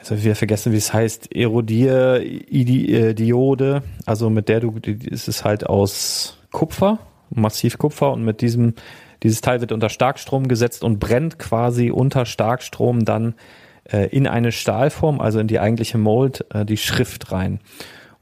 [0.00, 6.38] also wir vergessen, wie es heißt, Erodier-Diode, also mit der du, ist es halt aus
[6.50, 8.74] Kupfer, massiv Kupfer und mit diesem,
[9.22, 13.34] dieses Teil wird unter Starkstrom gesetzt und brennt quasi unter Starkstrom dann
[13.84, 17.60] äh, in eine Stahlform, also in die eigentliche Mold, äh, die Schrift rein.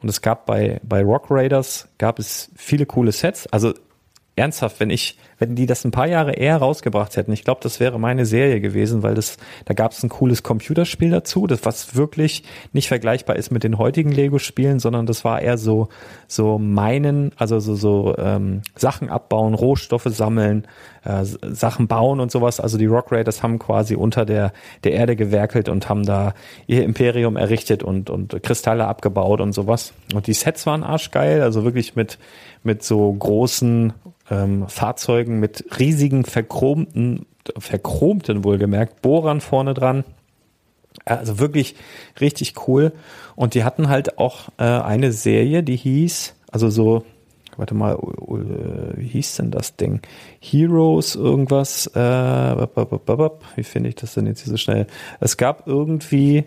[0.02, 3.46] Und es gab bei, bei Rock Raiders gab es viele coole Sets.
[3.48, 3.72] Also
[4.38, 7.80] ernsthaft, wenn ich, wenn die das ein paar Jahre eher rausgebracht hätten, ich glaube, das
[7.80, 11.96] wäre meine Serie gewesen, weil das, da gab es ein cooles Computerspiel dazu, das was
[11.96, 15.88] wirklich nicht vergleichbar ist mit den heutigen Lego-Spielen, sondern das war eher so,
[16.26, 20.66] so meinen, also so, so ähm, Sachen abbauen, Rohstoffe sammeln,
[21.04, 22.60] äh, Sachen bauen und sowas.
[22.60, 24.52] Also die Rock Raiders haben quasi unter der,
[24.84, 26.34] der Erde gewerkelt und haben da
[26.66, 29.92] ihr Imperium errichtet und, und Kristalle abgebaut und sowas.
[30.14, 32.18] Und die Sets waren arschgeil, also wirklich mit,
[32.62, 33.92] mit so großen
[34.30, 40.04] ähm, Fahrzeugen mit riesigen verchromten, verchromten wohlgemerkt, Bohrern vorne dran.
[41.04, 41.76] Also wirklich
[42.20, 42.92] richtig cool.
[43.36, 47.04] Und die hatten halt auch äh, eine Serie, die hieß, also so,
[47.56, 50.00] warte mal, wie hieß denn das Ding?
[50.40, 54.86] Heroes irgendwas, äh, wie finde ich das denn jetzt hier so schnell?
[55.20, 56.44] Es gab irgendwie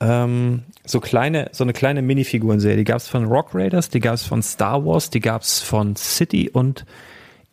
[0.00, 2.76] ähm, so kleine, so eine kleine Minifigurenserie.
[2.76, 5.60] Die gab es von Rock Raiders, die gab es von Star Wars, die gab es
[5.60, 6.84] von City und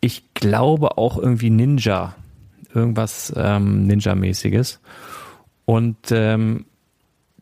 [0.00, 2.14] ich glaube auch irgendwie Ninja.
[2.74, 4.80] Irgendwas ähm, Ninja-mäßiges.
[5.64, 6.66] Und ähm,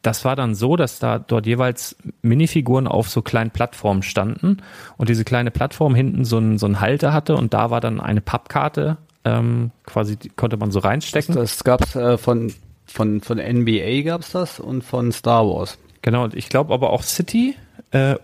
[0.03, 4.59] das war dann so, dass da dort jeweils Minifiguren auf so kleinen Plattformen standen
[4.97, 8.01] und diese kleine Plattform hinten so ein, so ein Halter hatte und da war dann
[8.01, 11.35] eine Pappkarte, ähm, quasi konnte man so reinstecken.
[11.35, 12.53] Das, das gab's äh, von
[12.87, 15.79] von, von NBA gab's das und von Star Wars.
[16.03, 17.57] Genau, ich glaube aber auch City,
[17.92, 18.16] äh,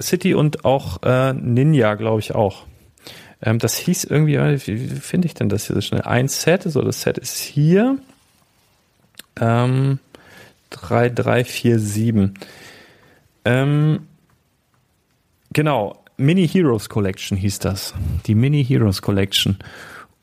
[0.00, 2.66] City und auch äh, Ninja, glaube ich auch.
[3.42, 6.02] Ähm, das hieß irgendwie, wie, wie finde ich denn das hier so schnell?
[6.02, 7.98] Ein Set, so das Set ist hier.
[9.40, 9.98] Ähm,
[10.70, 12.34] 3, 3, 4, 7.
[13.44, 14.06] Ähm,
[15.52, 17.94] genau, Mini Heroes Collection hieß das.
[18.26, 19.58] Die Mini Heroes Collection.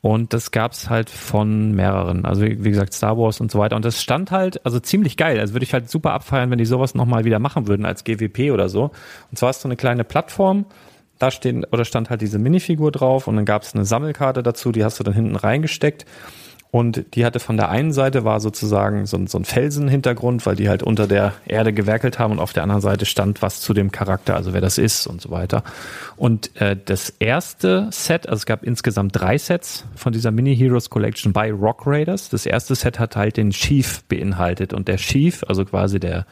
[0.02, 2.24] Und das gab's halt von mehreren.
[2.24, 3.76] Also wie, wie, gesagt, Star Wars und so weiter.
[3.76, 5.38] Und das stand halt, also ziemlich geil.
[5.38, 8.50] Also würde ich halt super abfeiern, wenn die sowas nochmal wieder machen würden als GWP
[8.52, 8.92] oder so.
[9.30, 10.64] Und zwar ist so eine kleine Plattform.
[11.18, 14.84] Da stehen, oder stand halt diese Minifigur drauf und dann gab's eine Sammelkarte dazu, die
[14.84, 16.06] hast du dann hinten reingesteckt.
[16.72, 20.54] Und die hatte von der einen Seite war sozusagen so ein, so ein Felsenhintergrund, weil
[20.54, 23.74] die halt unter der Erde gewerkelt haben und auf der anderen Seite stand was zu
[23.74, 25.64] dem Charakter, also wer das ist und so weiter.
[26.16, 30.90] Und äh, das erste Set, also es gab insgesamt drei Sets von dieser Mini Heroes
[30.90, 32.28] Collection bei Rock Raiders.
[32.28, 36.24] Das erste Set hat halt den Chief beinhaltet und der Chief, also quasi der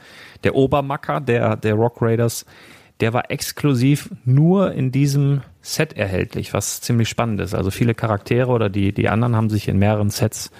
[0.45, 2.47] der Obermacker der der Rock Raiders,
[3.01, 7.55] der war exklusiv nur in diesem Set erhältlich, was ziemlich spannend ist.
[7.55, 10.51] Also viele Charaktere oder die, die anderen haben sich in mehreren Sets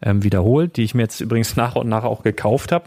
[0.00, 2.84] ähm, wiederholt, die ich mir jetzt übrigens nach und nach auch gekauft habe.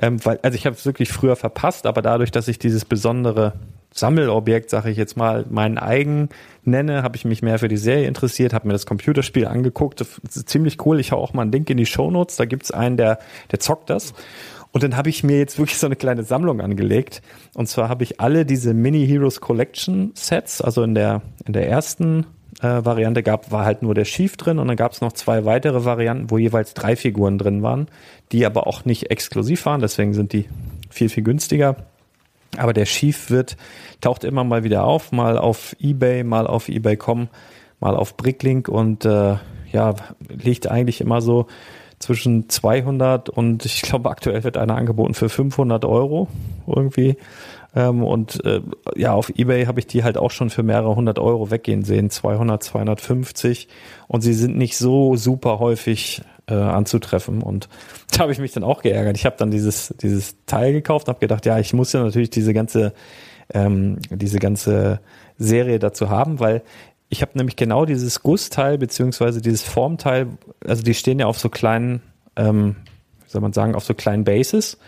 [0.00, 3.54] Ähm, weil, also ich habe es wirklich früher verpasst, aber dadurch, dass ich dieses besondere
[3.92, 6.28] Sammelobjekt, sage ich jetzt mal, meinen eigen
[6.64, 10.00] nenne, habe ich mich mehr für die Serie interessiert, habe mir das Computerspiel angeguckt.
[10.00, 11.00] Das ziemlich cool.
[11.00, 12.36] Ich hau auch mal einen Link in die Show Notes.
[12.36, 13.18] Da gibt's einen, der,
[13.50, 14.14] der zockt das.
[14.72, 17.22] Und dann habe ich mir jetzt wirklich so eine kleine Sammlung angelegt.
[17.54, 21.68] Und zwar habe ich alle diese Mini Heroes Collection Sets, also in der, in der
[21.68, 22.26] ersten
[22.60, 25.44] äh, Variante gab, war halt nur der Chief drin und dann gab es noch zwei
[25.44, 27.86] weitere Varianten, wo jeweils drei Figuren drin waren,
[28.32, 30.46] die aber auch nicht exklusiv waren, deswegen sind die
[30.90, 31.76] viel, viel günstiger.
[32.56, 33.56] Aber der Chief wird,
[34.00, 37.28] taucht immer mal wieder auf, mal auf Ebay, mal auf eBay.com,
[37.78, 39.36] mal auf Bricklink und äh,
[39.70, 39.94] ja,
[40.28, 41.46] liegt eigentlich immer so
[41.98, 46.28] zwischen 200 und ich glaube aktuell wird einer angeboten für 500 Euro
[46.66, 47.16] irgendwie.
[47.74, 48.60] Ähm, und äh,
[48.96, 52.10] ja, auf Ebay habe ich die halt auch schon für mehrere hundert Euro weggehen sehen,
[52.10, 53.68] 200, 250.
[54.06, 57.42] Und sie sind nicht so super häufig äh, anzutreffen.
[57.42, 57.68] Und
[58.12, 59.16] da habe ich mich dann auch geärgert.
[59.16, 62.30] Ich habe dann dieses, dieses Teil gekauft und habe gedacht, ja, ich muss ja natürlich
[62.30, 62.94] diese ganze,
[63.52, 65.00] ähm, diese ganze
[65.36, 66.62] Serie dazu haben, weil
[67.08, 70.28] ich habe nämlich genau dieses Gussteil beziehungsweise dieses Formteil,
[70.66, 72.02] also die stehen ja auf so kleinen,
[72.36, 72.76] ähm,
[73.24, 74.78] wie soll man sagen, auf so kleinen Bases.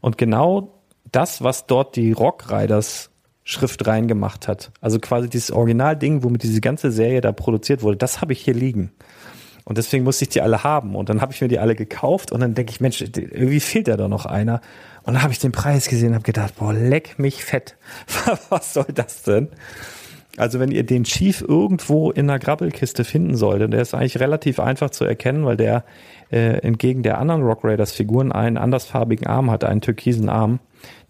[0.00, 3.10] Und genau das, was dort die Rock Riders
[3.44, 4.72] Schrift reingemacht hat.
[4.82, 8.52] Also quasi dieses Originalding, womit diese ganze Serie da produziert wurde, das habe ich hier
[8.52, 8.92] liegen.
[9.64, 10.94] Und deswegen musste ich die alle haben.
[10.94, 13.88] Und dann habe ich mir die alle gekauft und dann denke ich, Mensch, irgendwie fehlt
[13.88, 14.60] da noch einer.
[15.02, 17.76] Und dann habe ich den Preis gesehen und habe gedacht, boah, leck mich fett.
[18.50, 19.48] Was soll das denn?
[20.38, 24.60] Also wenn ihr den Chief irgendwo in einer Grabbelkiste finden solltet, der ist eigentlich relativ
[24.60, 25.84] einfach zu erkennen, weil der
[26.30, 30.60] äh, entgegen der anderen Rock Raiders Figuren einen andersfarbigen Arm hat, einen türkisen Arm.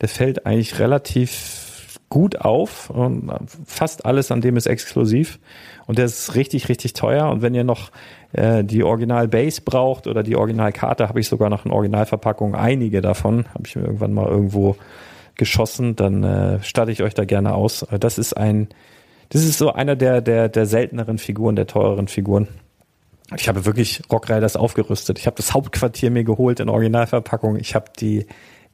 [0.00, 1.66] Der fällt eigentlich relativ
[2.08, 2.90] gut auf.
[2.90, 3.30] Und
[3.66, 5.38] fast alles an dem ist exklusiv.
[5.86, 7.30] Und der ist richtig, richtig teuer.
[7.30, 7.90] Und wenn ihr noch
[8.32, 13.00] äh, die Original Base braucht oder die Originalkarte, habe ich sogar noch in Originalverpackung einige
[13.00, 13.46] davon.
[13.54, 14.76] Habe ich mir irgendwann mal irgendwo
[15.34, 15.96] geschossen.
[15.96, 17.86] Dann äh, starte ich euch da gerne aus.
[18.00, 18.68] Das ist ein,
[19.30, 22.48] das ist so einer der, der, der selteneren Figuren, der teureren Figuren.
[23.36, 25.18] Ich habe wirklich Rock Riders aufgerüstet.
[25.18, 27.56] Ich habe das Hauptquartier mir geholt in Originalverpackung.
[27.56, 28.26] Ich habe die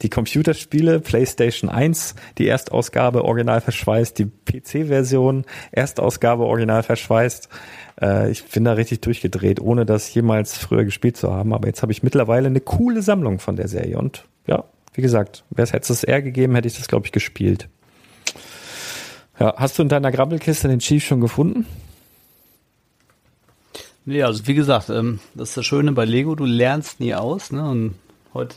[0.02, 7.48] die Computerspiele, PlayStation 1, die Erstausgabe original verschweißt, die PC-Version, Erstausgabe original verschweißt.
[8.00, 11.54] Äh, ich bin da richtig durchgedreht, ohne das jemals früher gespielt zu haben.
[11.54, 13.98] Aber jetzt habe ich mittlerweile eine coole Sammlung von der Serie.
[13.98, 17.12] Und ja, wie gesagt, wäre es hätte es eher gegeben, hätte ich das, glaube ich,
[17.12, 17.68] gespielt.
[19.38, 21.66] Ja, hast du in deiner Grabbelkiste den Chief schon gefunden?
[24.04, 27.50] Nee, also wie gesagt, ähm, das ist das Schöne bei Lego, du lernst nie aus,
[27.50, 27.68] ne?
[27.68, 27.94] Und
[28.34, 28.56] heute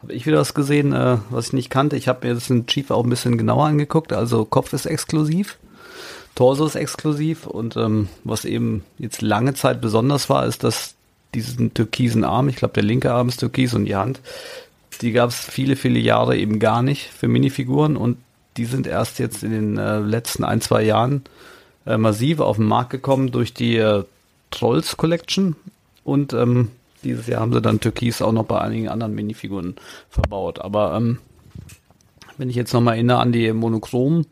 [0.00, 1.96] habe ich wieder was gesehen, äh, was ich nicht kannte.
[1.96, 4.12] Ich habe mir das in Chief auch ein bisschen genauer angeguckt.
[4.12, 5.58] Also Kopf ist exklusiv,
[6.34, 10.94] Torso ist exklusiv und ähm, was eben jetzt lange Zeit besonders war, ist, dass
[11.34, 14.20] diesen türkisen Arm, ich glaube der linke Arm ist türkis und die Hand,
[15.00, 18.18] die gab es viele, viele Jahre eben gar nicht für Minifiguren und
[18.56, 21.22] die sind erst jetzt in den äh, letzten ein, zwei Jahren
[21.86, 24.04] äh, massiv auf den Markt gekommen durch die äh,
[24.50, 25.56] Trolls Collection
[26.04, 26.70] und ähm,
[27.04, 29.76] dieses Jahr haben sie dann Türkis auch noch bei einigen anderen Minifiguren
[30.08, 30.60] verbaut.
[30.60, 31.18] Aber ähm,
[32.38, 34.26] wenn ich jetzt nochmal erinnere an die Monochrom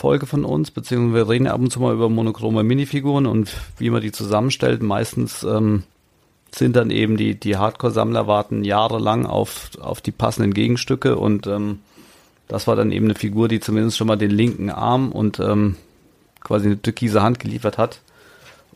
[0.00, 3.90] Folge von uns, beziehungsweise wir reden ab und zu mal über monochrome Minifiguren und wie
[3.90, 4.82] man die zusammenstellt.
[4.82, 5.82] Meistens ähm,
[6.50, 11.80] sind dann eben die, die Hardcore-Sammler warten jahrelang auf, auf die passenden Gegenstücke und ähm,
[12.50, 15.76] das war dann eben eine Figur, die zumindest schon mal den linken Arm und ähm,
[16.40, 18.00] quasi eine türkise Hand geliefert hat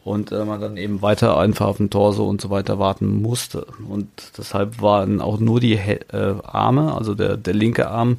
[0.05, 3.67] und äh, man dann eben weiter einfach auf den Torso und so weiter warten musste.
[3.89, 4.09] Und
[4.39, 8.19] deshalb waren auch nur die äh, Arme, also der, der linke Arm,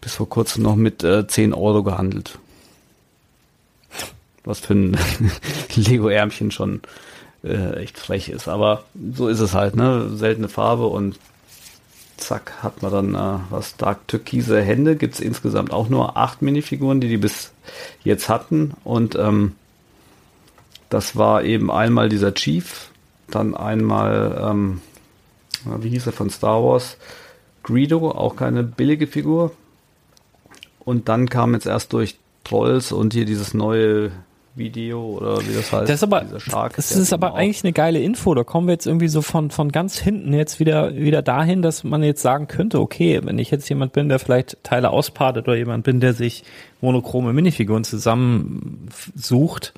[0.00, 2.38] bis vor kurzem noch mit äh, 10 Euro gehandelt.
[4.44, 4.96] Was für ein
[5.74, 6.80] Lego-Ärmchen schon
[7.42, 8.46] äh, echt frech ist.
[8.46, 8.84] Aber
[9.16, 10.10] so ist es halt, ne?
[10.14, 11.18] Seltene Farbe und
[12.20, 14.96] zack, hat man dann äh, was Dark Türkise Hände.
[14.96, 17.52] Gibt es insgesamt auch nur acht Minifiguren, die die bis
[18.04, 18.72] jetzt hatten.
[18.84, 19.56] Und ähm,
[20.88, 22.90] das war eben einmal dieser Chief,
[23.28, 24.80] dann einmal, ähm,
[25.64, 26.96] wie hieß er von Star Wars,
[27.62, 29.52] Greedo, auch keine billige Figur.
[30.80, 34.10] Und dann kam jetzt erst durch Trolls und hier dieses neue
[34.54, 35.88] Video oder wie das heißt.
[35.88, 38.34] Das ist aber, das ist aber eigentlich eine geile Info.
[38.34, 41.84] Da kommen wir jetzt irgendwie so von, von ganz hinten jetzt wieder, wieder dahin, dass
[41.84, 45.56] man jetzt sagen könnte, okay, wenn ich jetzt jemand bin, der vielleicht Teile auspartet oder
[45.56, 46.44] jemand bin, der sich
[46.80, 49.72] monochrome Minifiguren zusammensucht,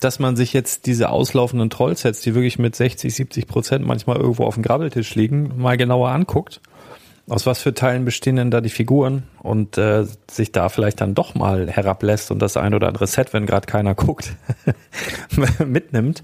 [0.00, 4.44] dass man sich jetzt diese auslaufenden Trollsets, die wirklich mit 60, 70 Prozent manchmal irgendwo
[4.44, 6.60] auf dem Grabbeltisch liegen, mal genauer anguckt.
[7.28, 11.14] Aus was für Teilen bestehen denn da die Figuren und äh, sich da vielleicht dann
[11.14, 14.32] doch mal herablässt und das ein oder andere Set, wenn gerade keiner guckt,
[15.64, 16.22] mitnimmt.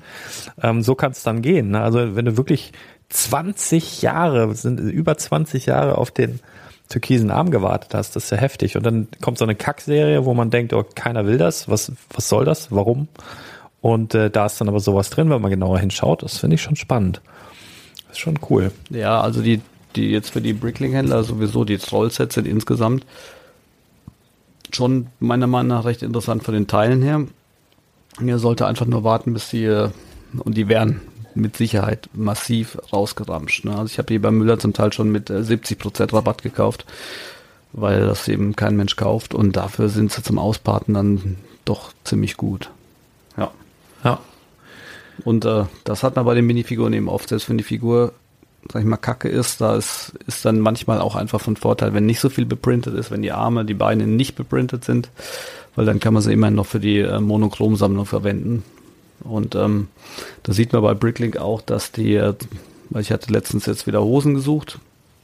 [0.63, 1.71] Ähm, so kann es dann gehen.
[1.71, 1.81] Ne?
[1.83, 2.73] Also wenn du wirklich
[3.11, 6.41] 20 Jahre, sind über 20 Jahre auf den
[6.89, 8.77] türkisen Arm gewartet hast, das ist ja heftig.
[8.77, 12.29] Und dann kommt so eine Kackserie, wo man denkt, oh, keiner will das, was, was
[12.31, 13.09] soll das, warum?
[13.83, 16.23] Und äh, da ist dann aber sowas drin, wenn man genauer hinschaut.
[16.23, 17.21] Das finde ich schon spannend.
[18.09, 18.73] Das ist schon cool.
[18.89, 19.61] Ja, also die
[19.97, 23.05] die jetzt für die Brickling-Händler sowieso die Trollsets sind insgesamt
[24.72, 27.26] schon meiner Meinung nach recht interessant von den Teilen her.
[28.20, 29.90] Ihr sollte einfach nur warten, bis die äh,
[30.38, 31.01] und die werden
[31.34, 33.64] mit Sicherheit massiv rausgeramscht.
[33.64, 33.72] Ne?
[33.72, 36.84] Also ich habe die bei Müller zum Teil schon mit 70% äh, Rabatt gekauft,
[37.72, 42.36] weil das eben kein Mensch kauft und dafür sind sie zum Ausparten dann doch ziemlich
[42.36, 42.70] gut.
[43.36, 43.51] Ja.
[44.05, 44.20] Ja.
[45.24, 48.12] Und äh, das hat man bei den Minifiguren eben oft, selbst wenn die Figur,
[48.73, 52.07] sag ich mal, kacke ist, da ist, ist dann manchmal auch einfach von Vorteil, wenn
[52.07, 55.11] nicht so viel beprintet ist, wenn die Arme, die Beine nicht beprintet sind,
[55.75, 58.65] weil dann kann man sie immerhin noch für die äh, Monochromsammlung verwenden.
[59.23, 59.89] Und ähm,
[60.43, 62.35] da sieht man bei Bricklink auch, dass die, äh,
[62.91, 64.79] weil ich hatte letztens jetzt wieder Hosen gesucht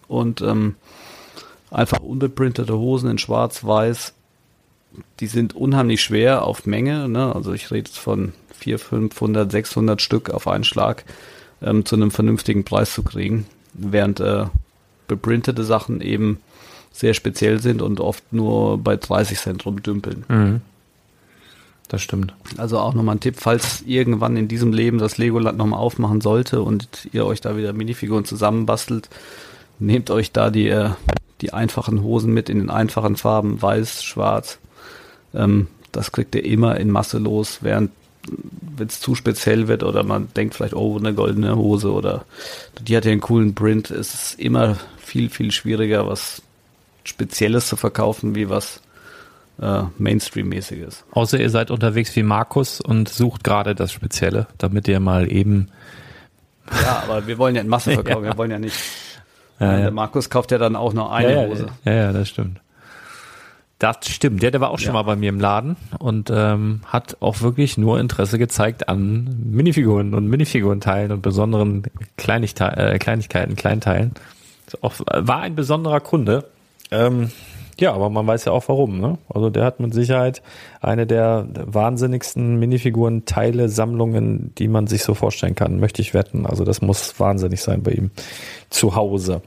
[0.09, 0.77] und ähm,
[1.71, 4.15] einfach unbeprintete Hosen in schwarz-weiß,
[5.21, 7.35] die sind unheimlich schwer auf Menge, ne?
[7.35, 11.05] also ich rede jetzt von 400, 500, 600 Stück auf einen Schlag
[11.63, 14.47] ähm, zu einem vernünftigen Preis zu kriegen, während äh,
[15.09, 16.41] beprintete Sachen eben
[16.93, 20.25] sehr speziell sind und oft nur bei 30 Cent rumdümpeln.
[20.29, 20.61] Mhm.
[21.89, 22.35] Das stimmt.
[22.57, 26.63] Also auch nochmal ein Tipp, falls irgendwann in diesem Leben das Legoland nochmal aufmachen sollte
[26.63, 29.09] und ihr euch da wieder Minifiguren zusammenbastelt,
[29.81, 30.91] nehmt euch da die, äh,
[31.41, 34.59] die einfachen Hosen mit in den einfachen Farben, weiß, schwarz.
[35.35, 37.91] Ähm, das kriegt ihr immer in Masse los, während
[38.77, 42.25] wenn es zu speziell wird oder man denkt vielleicht, oh, eine goldene Hose oder
[42.81, 46.43] die hat ja einen coolen Print, ist es immer viel, viel schwieriger, was
[47.05, 48.81] Spezielles zu verkaufen, wie was
[49.61, 51.05] äh, Mainstream-mäßiges.
[51.11, 55.69] Außer ihr seid unterwegs wie Markus und sucht gerade das Spezielle, damit ihr mal eben.
[56.83, 58.31] Ja, aber wir wollen ja in Masse verkaufen, ja.
[58.31, 58.77] wir wollen ja nicht.
[59.59, 59.81] Ja, ja.
[59.81, 61.67] Der Markus kauft ja dann auch nur eine Hose.
[61.85, 62.61] Ja, ja, das stimmt.
[63.81, 64.43] Das stimmt.
[64.43, 67.79] Der, der war auch schon mal bei mir im Laden und ähm, hat auch wirklich
[67.79, 71.85] nur Interesse gezeigt an Minifiguren und Minifigurenteilen und besonderen
[72.19, 74.13] Kleinigte äh, Kleinigkeiten, Kleinteilen.
[74.83, 76.45] Auch, war ein besonderer Kunde.
[76.91, 77.31] Ähm,
[77.79, 79.01] ja, aber man weiß ja auch warum.
[79.01, 79.17] Ne?
[79.31, 80.43] Also der hat mit Sicherheit
[80.83, 86.45] eine der wahnsinnigsten Minifiguren-Teile, Sammlungen, die man sich so vorstellen kann, möchte ich wetten.
[86.45, 88.11] Also das muss wahnsinnig sein bei ihm
[88.69, 89.41] zu Hause.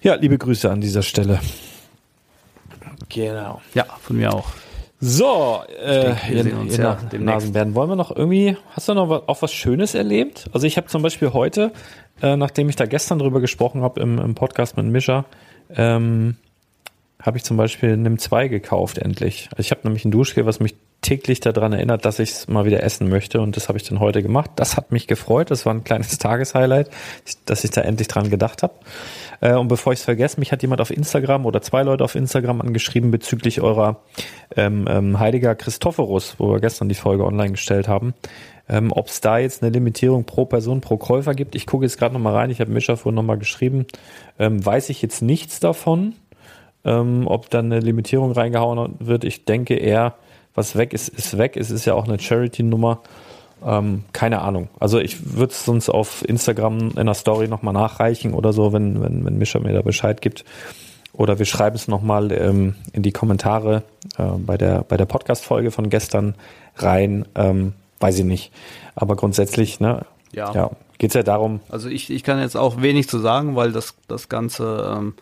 [0.00, 1.38] Ja, liebe Grüße an dieser Stelle.
[3.10, 3.60] Genau.
[3.74, 4.48] Ja, von mir auch.
[5.02, 7.74] So, äh, wir sehen uns ja Nasenbären.
[7.74, 10.50] Wollen wir noch irgendwie, hast du noch was, auch was Schönes erlebt?
[10.52, 11.72] Also ich habe zum Beispiel heute,
[12.20, 15.24] äh, nachdem ich da gestern drüber gesprochen habe im, im Podcast mit Mischa,
[15.74, 16.36] ähm,
[17.20, 19.48] habe ich zum Beispiel NIM 2 gekauft endlich.
[19.52, 22.66] Also ich habe nämlich ein Duschgel, was mich täglich daran erinnert, dass ich es mal
[22.66, 24.50] wieder essen möchte und das habe ich dann heute gemacht.
[24.56, 25.50] Das hat mich gefreut.
[25.50, 26.90] Das war ein kleines Tageshighlight,
[27.46, 28.74] dass ich da endlich dran gedacht habe.
[29.40, 32.14] Äh, und bevor ich es vergesse, mich hat jemand auf Instagram oder zwei Leute auf
[32.14, 34.00] Instagram angeschrieben bezüglich eurer
[34.56, 38.14] ähm, ähm, Heiliger Christophorus, wo wir gestern die Folge online gestellt haben.
[38.68, 41.56] Ähm, Ob es da jetzt eine Limitierung pro Person, pro Käufer gibt.
[41.56, 42.50] Ich gucke jetzt gerade nochmal rein.
[42.50, 43.86] Ich habe Mischa vorhin nochmal geschrieben.
[44.38, 46.14] Ähm, weiß ich jetzt nichts davon.
[46.84, 50.14] Ähm, ob dann eine Limitierung reingehauen wird, ich denke eher,
[50.54, 51.56] was weg ist, ist weg.
[51.56, 53.02] Es ist ja auch eine Charity-Nummer.
[53.64, 54.68] Ähm, keine Ahnung.
[54.78, 59.02] Also ich würde es sonst auf Instagram in der Story nochmal nachreichen oder so, wenn,
[59.02, 60.44] wenn, wenn Mischa mir da Bescheid gibt.
[61.12, 63.82] Oder wir schreiben es nochmal ähm, in die Kommentare
[64.16, 66.34] äh, bei der, bei der Podcast-Folge von gestern
[66.76, 67.26] rein.
[67.34, 68.52] Ähm, weiß ich nicht.
[68.94, 70.52] Aber grundsätzlich, ne, ja.
[70.52, 71.60] ja geht es ja darum.
[71.68, 75.14] Also ich, ich kann jetzt auch wenig zu sagen, weil das, das Ganze ähm,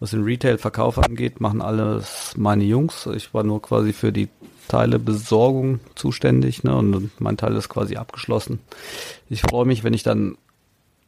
[0.00, 3.06] was den Retail-Verkauf angeht, machen alles meine Jungs.
[3.14, 4.28] Ich war nur quasi für die
[4.70, 8.60] Teilebesorgung zuständig ne, und mein Teil ist quasi abgeschlossen.
[9.28, 10.36] Ich freue mich, wenn ich dann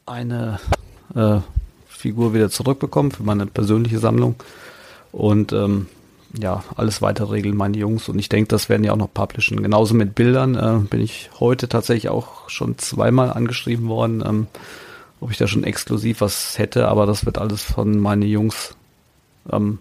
[0.04, 0.58] eine
[1.14, 1.38] äh,
[1.86, 4.34] Figur wieder zurückbekomme für meine persönliche Sammlung
[5.12, 5.86] und ähm,
[6.36, 9.62] ja, alles weiter regeln meine Jungs und ich denke, das werden ja auch noch publishen.
[9.62, 14.46] Genauso mit Bildern äh, bin ich heute tatsächlich auch schon zweimal angeschrieben worden, ähm,
[15.20, 18.74] ob ich da schon exklusiv was hätte, aber das wird alles von meine Jungs
[19.52, 19.78] ähm,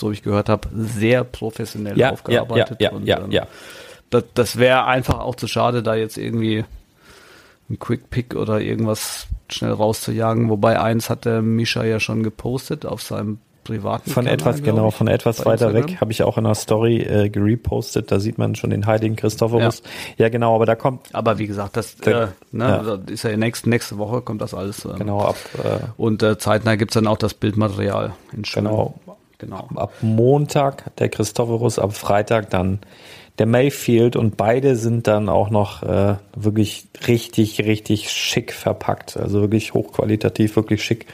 [0.00, 2.80] so wie ich gehört habe, sehr professionell ja, aufgearbeitet.
[2.80, 3.46] Ja, ja, und, ja, ähm, ja.
[4.10, 6.64] Das, das wäre einfach auch zu schade, da jetzt irgendwie
[7.70, 10.48] ein Quick Pick oder irgendwas schnell rauszujagen.
[10.48, 14.88] Wobei eins hat der Misha ja schon gepostet auf seinem privaten Von Kanal, etwas, genau,
[14.88, 15.90] ich, von etwas weiter Instagram.
[15.90, 18.10] weg habe ich auch in einer Story äh, gerepostet.
[18.10, 19.82] Da sieht man schon den heiligen Christophorus.
[20.16, 20.24] Ja.
[20.24, 22.96] ja, genau, aber da kommt Aber wie gesagt, das Da- äh, ne, ja.
[22.96, 24.86] das ist ja nächste, nächste Woche kommt das alles.
[24.86, 28.64] Ähm, genau ab, äh, Und äh, zeitnah gibt's dann auch das Bildmaterial in schön.
[28.64, 28.94] genau
[29.38, 29.68] Genau.
[29.76, 32.80] ab Montag der Christophorus, ab Freitag dann
[33.38, 39.16] der Mayfield und beide sind dann auch noch äh, wirklich richtig, richtig schick verpackt.
[39.16, 41.06] Also wirklich hochqualitativ, wirklich schick.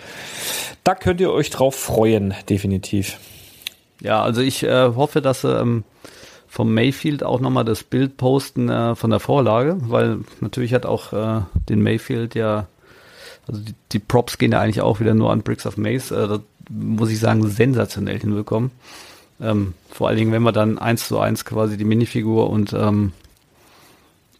[0.84, 3.18] Da könnt ihr euch drauf freuen, definitiv.
[4.00, 5.84] Ja, also ich äh, hoffe, dass ähm,
[6.48, 11.12] vom Mayfield auch nochmal das Bild posten äh, von der Vorlage, weil natürlich hat auch
[11.12, 12.68] äh, den Mayfield ja
[13.46, 16.14] Also die, die Props gehen ja eigentlich auch wieder nur an Bricks of Maze.
[16.14, 16.38] Äh,
[16.68, 18.70] muss ich sagen, sensationell hinbekommen.
[19.40, 23.12] Ähm, vor allen Dingen, wenn man dann eins zu eins quasi die Minifigur und ähm,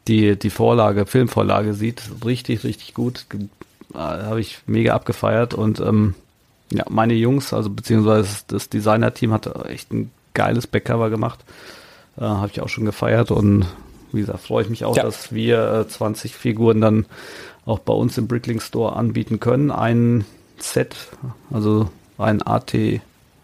[0.09, 3.27] die, die Vorlage, Filmvorlage sieht, richtig, richtig gut.
[3.95, 6.15] Äh, Habe ich mega abgefeiert und ähm,
[6.71, 11.41] ja, meine Jungs, also beziehungsweise das Designer-Team hat echt ein geiles Backcover gemacht.
[12.17, 13.67] Äh, Habe ich auch schon gefeiert und
[14.13, 15.03] wie gesagt, freue ich mich auch, ja.
[15.03, 17.07] dass wir äh, 20 Figuren dann
[17.67, 19.71] auch bei uns im Brickling Store anbieten können.
[19.71, 20.25] Ein
[20.59, 20.95] Set,
[21.51, 22.75] also ein AT,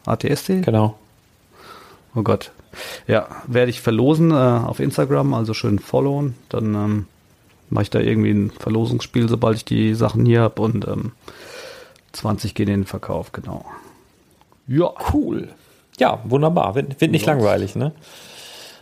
[0.07, 0.62] ATST?
[0.62, 0.99] Genau.
[2.14, 2.53] Oh Gott.
[3.07, 6.35] Ja, werde ich verlosen äh, auf Instagram, also schön followen.
[6.49, 7.07] Dann ähm,
[7.68, 11.12] mache ich da irgendwie ein Verlosungsspiel, sobald ich die Sachen hier habe und ähm,
[12.12, 13.64] 20 gehen in den Verkauf, genau.
[14.66, 15.49] Ja, cool.
[15.99, 16.75] Ja, wunderbar.
[16.75, 17.93] Wird, wird nicht langweilig, ne?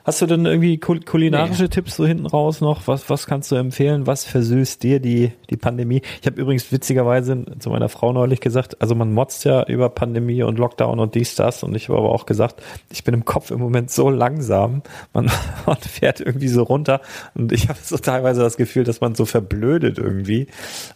[0.09, 1.69] Hast du denn irgendwie kulinarische nee.
[1.69, 2.87] Tipps so hinten raus noch?
[2.87, 4.07] Was, was kannst du empfehlen?
[4.07, 6.01] Was versüßt dir die, die Pandemie?
[6.23, 10.43] Ich habe übrigens witzigerweise zu meiner Frau neulich gesagt, also man motzt ja über Pandemie
[10.43, 11.63] und Lockdown und dies, das.
[11.63, 14.81] Und ich habe aber auch gesagt, ich bin im Kopf im Moment so langsam.
[15.13, 15.31] Man,
[15.67, 17.03] man fährt irgendwie so runter.
[17.35, 20.47] Und ich habe so teilweise das Gefühl, dass man so verblödet irgendwie.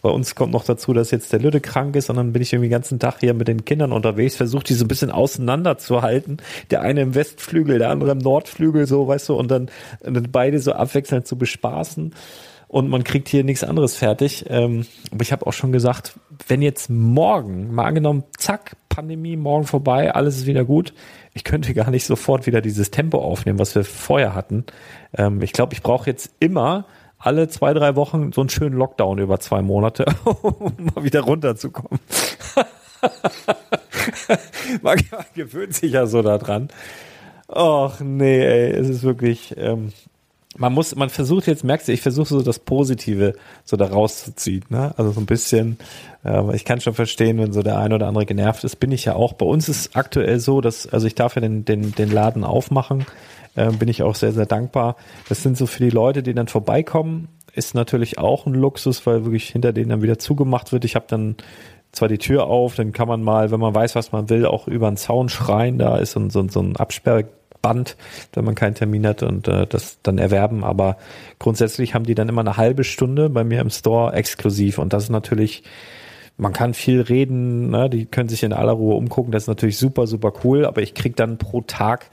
[0.01, 2.51] Bei uns kommt noch dazu, dass jetzt der Lütte krank ist und dann bin ich
[2.51, 6.37] irgendwie den ganzen Tag hier mit den Kindern unterwegs, versuche die so ein bisschen auseinanderzuhalten.
[6.71, 9.69] Der eine im Westflügel, der andere im Nordflügel, so weißt du, und dann,
[10.01, 12.13] dann beide so abwechselnd zu bespaßen
[12.73, 14.45] und man kriegt hier nichts anderes fertig.
[14.49, 16.15] Ähm, aber ich habe auch schon gesagt,
[16.47, 20.95] wenn jetzt morgen, mal angenommen, zack, Pandemie, morgen vorbei, alles ist wieder gut,
[21.35, 24.65] ich könnte gar nicht sofort wieder dieses Tempo aufnehmen, was wir vorher hatten.
[25.15, 26.85] Ähm, ich glaube, ich brauche jetzt immer
[27.19, 30.05] alle zwei, drei Wochen so einen schönen Lockdown über zwei Monate,
[30.41, 31.99] um mal wieder runterzukommen.
[34.81, 34.97] man
[35.35, 36.69] gewöhnt sich ja so daran.
[37.55, 39.53] Ach nee, ey, es ist wirklich.
[39.57, 39.93] Ähm,
[40.57, 43.33] man muss, man versucht jetzt, merkst du, ich versuche so das Positive
[43.63, 44.93] so da rauszuziehen, ne?
[44.97, 45.77] Also so ein bisschen,
[46.23, 49.05] äh, ich kann schon verstehen, wenn so der eine oder andere genervt ist, bin ich
[49.05, 49.33] ja auch.
[49.33, 53.05] Bei uns ist aktuell so, dass, also ich darf ja den, den, den Laden aufmachen,
[53.55, 54.95] äh, bin ich auch sehr, sehr dankbar.
[55.27, 59.25] Das sind so für die Leute, die dann vorbeikommen, ist natürlich auch ein Luxus, weil
[59.25, 60.85] wirklich hinter denen dann wieder zugemacht wird.
[60.85, 61.35] Ich habe dann
[61.91, 64.67] zwar die Tür auf, dann kann man mal, wenn man weiß, was man will, auch
[64.67, 65.77] über einen Zaun schreien.
[65.77, 66.75] Da ist so, so, so ein
[67.63, 67.95] Absperrband,
[68.33, 70.63] wenn man keinen Termin hat und äh, das dann erwerben.
[70.63, 70.97] Aber
[71.39, 75.03] grundsätzlich haben die dann immer eine halbe Stunde bei mir im Store exklusiv und das
[75.03, 75.63] ist natürlich
[76.35, 77.91] man kann viel reden, ne?
[77.91, 80.95] die können sich in aller Ruhe umgucken, das ist natürlich super, super cool, aber ich
[80.95, 82.09] krieg dann pro Tag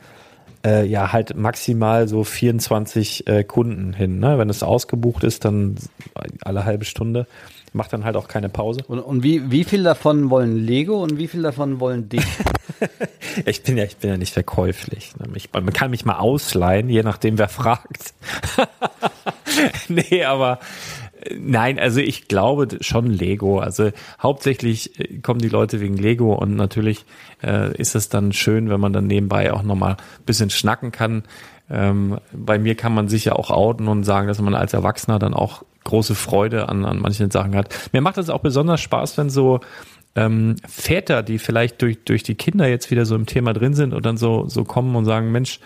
[0.63, 4.19] äh, ja halt maximal so 24 äh, Kunden hin.
[4.19, 4.37] Ne?
[4.37, 5.77] Wenn es ausgebucht ist, dann
[6.45, 7.27] alle halbe Stunde
[7.73, 8.83] macht dann halt auch keine Pause.
[8.87, 12.25] Und, und wie, wie viel davon wollen Lego und wie viel davon wollen dich?
[13.47, 15.13] ich bin ja, ich bin ja nicht verkäuflich.
[15.19, 15.29] Ne?
[15.35, 18.15] Ich, man kann mich mal ausleihen, je nachdem wer fragt.
[19.89, 20.59] nee, aber
[21.21, 23.61] äh, Nein, also ich glaube schon Lego.
[23.61, 23.91] Also
[24.21, 27.05] hauptsächlich äh, kommen die Leute wegen Lego und natürlich
[27.43, 31.25] äh, ist es dann schön, wenn man dann nebenbei auch nochmal ein bisschen schnacken kann.
[31.71, 35.19] Ähm, bei mir kann man sich ja auch outen und sagen, dass man als Erwachsener
[35.19, 37.91] dann auch große Freude an, an manchen Sachen hat.
[37.93, 39.61] Mir macht das auch besonders Spaß, wenn so
[40.17, 43.95] ähm, Väter, die vielleicht durch, durch die Kinder jetzt wieder so im Thema drin sind
[43.95, 45.61] und dann so, so kommen und sagen, Mensch,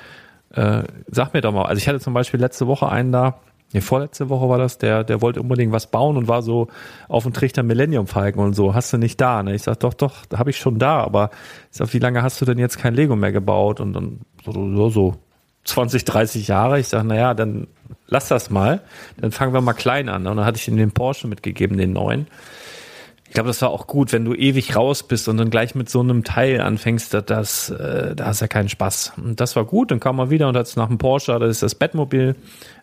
[0.50, 1.64] äh, sag mir doch mal.
[1.64, 3.40] Also ich hatte zum Beispiel letzte Woche einen da,
[3.72, 6.68] nee, vorletzte Woche war das, der, der wollte unbedingt was bauen und war so
[7.08, 9.42] auf dem Trichter Millennium Falken und so, hast du nicht da?
[9.42, 9.54] Ne?
[9.54, 11.30] Ich sag, doch, doch, da habe ich schon da, aber
[11.70, 13.80] ich sag, wie lange hast du denn jetzt kein Lego mehr gebaut?
[13.80, 15.14] Und dann so, so, so
[15.64, 16.78] 20, 30 Jahre.
[16.78, 17.66] Ich sage, naja, dann
[18.06, 18.80] lass das mal.
[19.18, 20.26] Dann fangen wir mal klein an.
[20.26, 22.26] Und dann hatte ich ihm den Porsche mitgegeben, den neuen.
[23.34, 25.90] Ich glaube, das war auch gut, wenn du ewig raus bist und dann gleich mit
[25.90, 29.14] so einem Teil anfängst, das, äh, da hast ja keinen Spaß.
[29.16, 31.50] Und das war gut, dann kam er wieder und hat es nach dem Porsche, das
[31.50, 32.36] ist das Bettmobil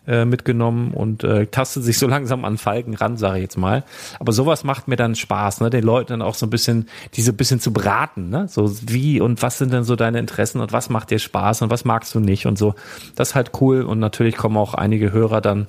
[0.06, 3.82] äh, mitgenommen und äh, tastet sich so langsam an Falken ran, sage ich jetzt mal.
[4.18, 7.32] Aber sowas macht mir dann Spaß, ne, den Leuten dann auch so ein bisschen, diese
[7.32, 10.90] bisschen zu beraten, ne, so wie und was sind denn so deine Interessen und was
[10.90, 12.74] macht dir Spaß und was magst du nicht und so.
[13.14, 15.68] Das ist halt cool und natürlich kommen auch einige Hörer dann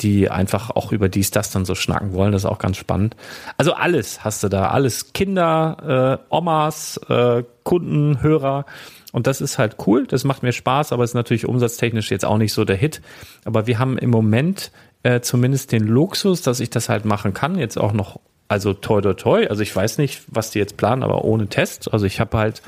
[0.00, 2.32] die einfach auch über dies, das dann so schnacken wollen.
[2.32, 3.16] Das ist auch ganz spannend.
[3.56, 4.70] Also alles hast du da.
[4.70, 8.64] Alles Kinder, äh, Omas, äh, Kunden, Hörer.
[9.12, 10.06] Und das ist halt cool.
[10.06, 13.02] Das macht mir Spaß, aber ist natürlich umsatztechnisch jetzt auch nicht so der Hit.
[13.44, 14.72] Aber wir haben im Moment
[15.02, 17.58] äh, zumindest den Luxus, dass ich das halt machen kann.
[17.58, 18.18] Jetzt auch noch
[18.52, 19.46] also toi toi toi.
[19.48, 21.92] Also ich weiß nicht, was die jetzt planen, aber ohne Test.
[21.92, 22.62] Also ich habe halt,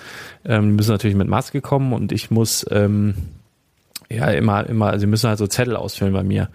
[0.45, 3.15] ähm, müssen natürlich mit Maske kommen und ich muss ähm,
[4.11, 6.49] ja immer, immer, also sie müssen halt so Zettel ausfüllen bei mir.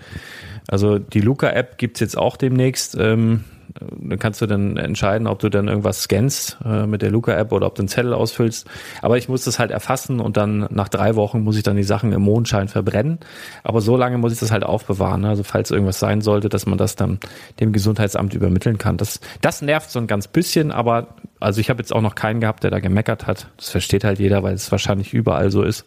[0.69, 2.95] Also die Luca-App gibt's jetzt auch demnächst.
[2.95, 3.43] Ähm,
[3.79, 7.67] dann kannst du dann entscheiden, ob du dann irgendwas scannst äh, mit der Luca-App oder
[7.67, 8.67] ob du einen Zettel ausfüllst.
[9.01, 11.83] Aber ich muss das halt erfassen und dann nach drei Wochen muss ich dann die
[11.83, 13.19] Sachen im Mondschein verbrennen.
[13.63, 15.21] Aber so lange muss ich das halt aufbewahren.
[15.21, 15.29] Ne?
[15.29, 17.19] Also falls irgendwas sein sollte, dass man das dann
[17.59, 18.97] dem Gesundheitsamt übermitteln kann.
[18.97, 22.41] Das, das nervt so ein ganz bisschen, aber also ich habe jetzt auch noch keinen
[22.41, 23.47] gehabt, der da gemeckert hat.
[23.57, 25.85] Das versteht halt jeder, weil es wahrscheinlich überall so ist.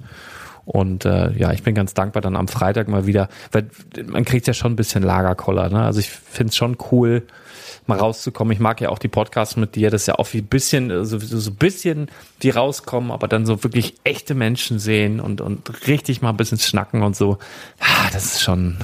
[0.65, 3.69] Und äh, ja, ich bin ganz dankbar dann am Freitag mal wieder, weil
[4.07, 5.69] man kriegt ja schon ein bisschen Lagerkoller.
[5.71, 5.83] Ne?
[5.83, 7.23] Also ich finde es schon cool,
[7.87, 8.53] mal rauszukommen.
[8.53, 11.05] Ich mag ja auch die Podcasts mit dir, das ist ja auch wie ein bisschen,
[11.05, 12.09] so, so ein bisschen
[12.43, 16.59] die rauskommen, aber dann so wirklich echte Menschen sehen und, und richtig mal ein bisschen
[16.59, 17.39] schnacken und so.
[17.81, 18.77] Ja, das ist schon.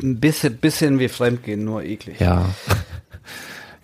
[0.00, 2.20] Ein bisschen, bisschen wie Fremdgehen, nur eklig.
[2.20, 2.46] Ja.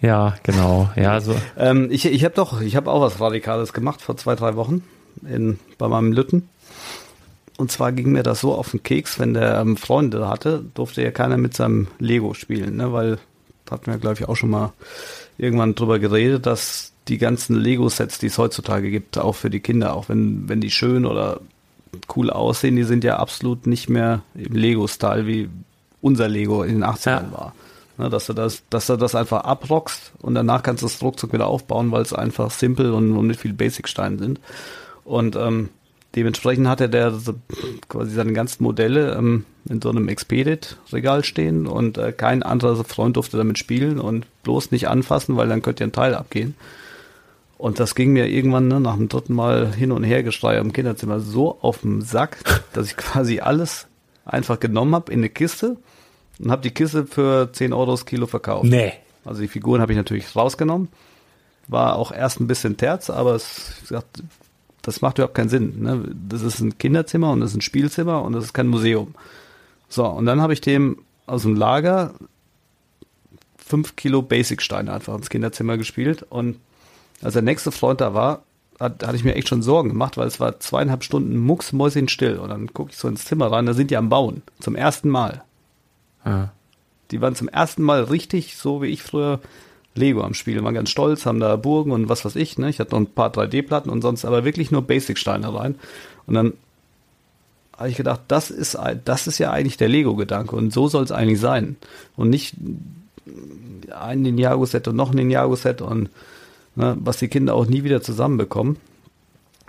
[0.01, 0.91] Ja, genau.
[0.97, 1.35] Ja, so.
[1.57, 4.83] Ähm, ich ich habe doch, ich habe auch was Radikales gemacht vor zwei, drei Wochen
[5.27, 6.51] in, bei meinem Lütten.
[7.57, 11.03] Und zwar ging mir das so auf den Keks, wenn der ähm, Freunde hatte, durfte
[11.03, 12.93] ja keiner mit seinem Lego spielen, ne?
[12.93, 13.19] weil,
[13.65, 14.73] da hatten wir, glaube ich, auch schon mal
[15.39, 19.95] irgendwann drüber geredet, dass die ganzen Lego-Sets, die es heutzutage gibt, auch für die Kinder,
[19.95, 21.41] auch wenn, wenn die schön oder
[22.17, 25.49] cool aussehen, die sind ja absolut nicht mehr im Lego-Style, wie
[26.01, 27.33] unser Lego in den 80ern ja.
[27.33, 27.55] war.
[27.97, 31.33] Ne, dass du das, dass du das einfach abrockst und danach kannst du das ruckzuck
[31.33, 34.41] wieder aufbauen, weil es einfach simpel und, und mit viel Basic-Steinen sind.
[35.05, 35.69] Und ähm,
[36.15, 37.13] Dementsprechend hatte der
[37.89, 43.17] quasi seine ganzen Modelle ähm, in so einem Expedit-Regal stehen und äh, kein anderer Freund
[43.17, 46.55] durfte damit spielen und bloß nicht anfassen, weil dann könnte ja ein Teil abgehen.
[47.59, 50.73] Und das ging mir irgendwann ne, nach dem dritten Mal hin und her geschrei im
[50.73, 52.39] Kinderzimmer so auf den Sack,
[52.73, 53.87] dass ich quasi alles
[54.25, 55.77] einfach genommen habe in eine Kiste
[56.39, 58.65] und habe die Kiste für 10 Euro das Kilo verkauft.
[58.65, 58.93] Nee.
[59.25, 60.89] Also die Figuren habe ich natürlich rausgenommen.
[61.67, 64.23] War auch erst ein bisschen Terz, aber es, wie gesagt,
[64.85, 65.83] das macht überhaupt keinen Sinn.
[65.83, 66.15] Ne?
[66.29, 69.15] Das ist ein Kinderzimmer und das ist ein Spielzimmer und das ist kein Museum.
[69.89, 72.15] So, und dann habe ich dem aus dem Lager
[73.57, 76.25] fünf Kilo Basic-Steine einfach ins Kinderzimmer gespielt.
[76.29, 76.59] Und
[77.23, 78.43] als der nächste Freund da war,
[78.79, 82.39] hat, hatte ich mir echt schon Sorgen gemacht, weil es war zweieinhalb Stunden mucksmäuschen still.
[82.39, 84.43] Und dann gucke ich so ins Zimmer rein, da sind die am Bauen.
[84.61, 85.43] Zum ersten Mal.
[86.27, 86.53] Ja.
[87.11, 89.41] Die waren zum ersten Mal richtig so, wie ich früher
[89.95, 92.69] Lego am Spiel, waren ganz stolz, haben da Burgen und was weiß ich, ne?
[92.69, 95.77] Ich hatte noch ein paar 3D-Platten und sonst aber wirklich nur Basic-Steine rein.
[96.27, 96.53] Und dann
[97.77, 101.13] habe ich gedacht, das ist, das ist ja eigentlich der Lego-Gedanke und so soll es
[101.13, 101.77] eigentlich sein.
[102.17, 102.55] Und nicht
[103.91, 106.11] ein Ninjago-Set und noch ein Ninjago-Set und
[106.75, 108.77] ne, was die Kinder auch nie wieder zusammenbekommen.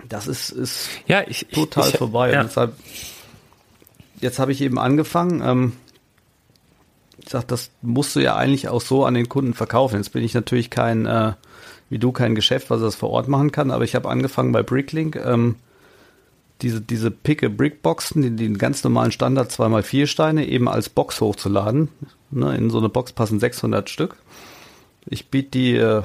[0.08, 2.32] Das ist, ist ja, ich, total ich, vorbei.
[2.32, 2.40] Ja.
[2.40, 2.74] Und deshalb,
[4.20, 5.85] jetzt habe ich eben angefangen, ähm, ich
[7.28, 9.96] sag, das musst du ja eigentlich auch so an den Kunden verkaufen.
[9.96, 11.32] Jetzt bin ich natürlich kein, äh,
[11.90, 14.62] wie du, kein Geschäft, was das vor Ort machen kann, aber ich habe angefangen bei
[14.62, 15.56] Bricklink, ähm,
[16.62, 21.88] diese, diese picke Brickboxen, die, den ganz normalen Standard 2x4 Steine eben als Box hochzuladen.
[22.30, 24.16] Ne, in so eine Box passen 600 Stück.
[25.08, 26.02] Ich biete die, äh,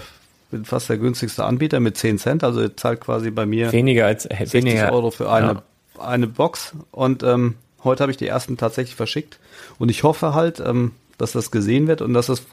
[0.52, 4.06] bin fast der günstigste Anbieter mit 10 Cent, also ihr zahlt quasi bei mir weniger
[4.06, 5.64] als äh, 60 weniger, Euro für eine,
[5.98, 6.04] ja.
[6.04, 9.40] eine Box und ähm, heute habe ich die ersten tatsächlich verschickt
[9.80, 12.44] und ich hoffe halt, ähm, dass das gesehen wird und dass das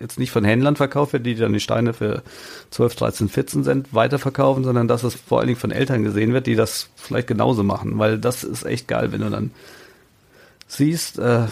[0.00, 2.22] jetzt nicht von Händlern verkauft wird, die dann die Steine für
[2.70, 6.46] 12, 13, 14 Cent weiterverkaufen, sondern dass es vor allen Dingen von Eltern gesehen wird,
[6.46, 9.52] die das vielleicht genauso machen, weil das ist echt geil, wenn du dann
[10.66, 11.46] siehst, äh,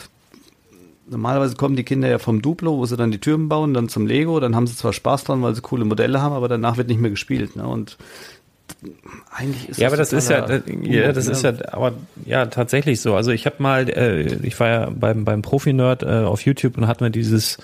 [1.10, 4.06] normalerweise kommen die Kinder ja vom Duplo, wo sie dann die Türen bauen, dann zum
[4.06, 6.88] Lego, dann haben sie zwar Spaß dran, weil sie coole Modelle haben, aber danach wird
[6.88, 7.56] nicht mehr gespielt.
[7.56, 7.66] Ne?
[7.66, 7.98] Und
[9.30, 11.92] eigentlich ist ja, aber das ist ja, das, ja, das ist ja, aber
[12.24, 13.14] ja tatsächlich so.
[13.14, 16.86] Also ich habe mal, äh, ich war ja beim beim Profi-Nerd äh, auf YouTube und
[16.86, 17.58] hatten wir dieses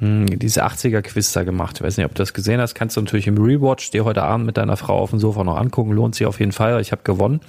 [0.00, 1.76] mh, hm, diese 80er Quiz da gemacht.
[1.76, 2.74] Ich weiß nicht, ob du das gesehen hast.
[2.74, 5.56] Kannst du natürlich im Rewatch dir heute Abend mit deiner Frau auf dem Sofa noch
[5.56, 5.92] angucken.
[5.92, 6.80] Lohnt sich auf jeden Fall.
[6.80, 7.40] Ich habe gewonnen.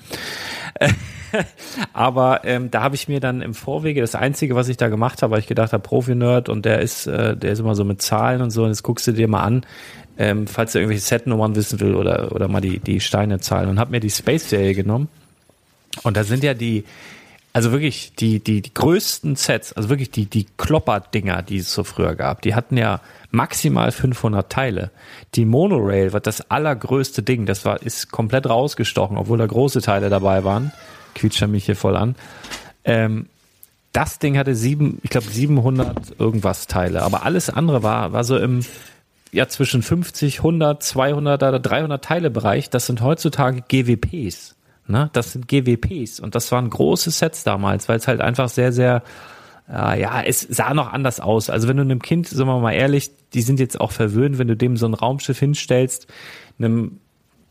[1.94, 5.22] aber ähm, da habe ich mir dann im Vorwege das einzige, was ich da gemacht
[5.22, 8.02] habe, weil ich gedacht habe, Profi-Nerd und der ist, äh, der ist immer so mit
[8.02, 8.64] Zahlen und so.
[8.64, 9.66] Und jetzt guckst du dir mal an,
[10.18, 13.80] ähm, falls er irgendwelche Set-Nummern wissen will oder, oder mal die, die Steine zahlen und
[13.80, 15.10] habe mir die Space-Serie genommen.
[16.04, 16.86] Und da sind ja die,
[17.54, 21.84] also wirklich die, die, die größten Sets, also wirklich die, die Klopper-Dinger, die es so
[21.84, 24.92] früher gab, die hatten ja maximal 500 Teile.
[25.36, 30.10] Die Monorail war das allergrößte Ding, das war, ist komplett rausgestochen, obwohl da große Teile
[30.10, 30.72] dabei waren.
[31.14, 32.16] Quietscht mich hier voll an.
[32.86, 33.28] Ähm,
[33.92, 38.38] das Ding hatte sieben, ich glaube 700 irgendwas Teile, aber alles andere war, war so
[38.38, 38.62] im,
[39.32, 42.70] ja zwischen 50, 100, 200 oder 300 Teile Bereich.
[42.70, 44.56] Das sind heutzutage GWPs.
[44.88, 45.10] Ne?
[45.14, 49.04] Das sind GWPs und das waren große Sets damals, weil es halt einfach sehr, sehr
[49.70, 51.50] äh, ja, es sah noch anders aus.
[51.50, 54.48] Also wenn du einem Kind, sagen wir mal ehrlich, die sind jetzt auch verwöhnt, wenn
[54.48, 56.08] du dem so ein Raumschiff hinstellst,
[56.60, 57.00] einem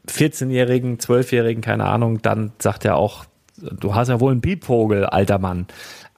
[0.08, 3.24] 14-Jährigen, 12-Jährigen, keine Ahnung, dann sagt er auch,
[3.56, 5.66] du hast ja wohl einen Beatvogel, alter Mann.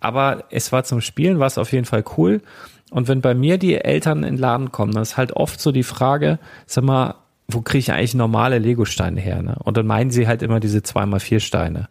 [0.02, 2.40] Aber es war zum Spielen, war es auf jeden Fall cool.
[2.90, 5.72] Und wenn bei mir die Eltern in den Laden kommen, dann ist halt oft so
[5.72, 7.14] die Frage, sag mal,
[7.48, 9.42] wo kriege ich eigentlich normale Lego-Steine her?
[9.42, 9.56] Ne?
[9.62, 11.88] Und dann meinen sie halt immer diese 2x4 Steine.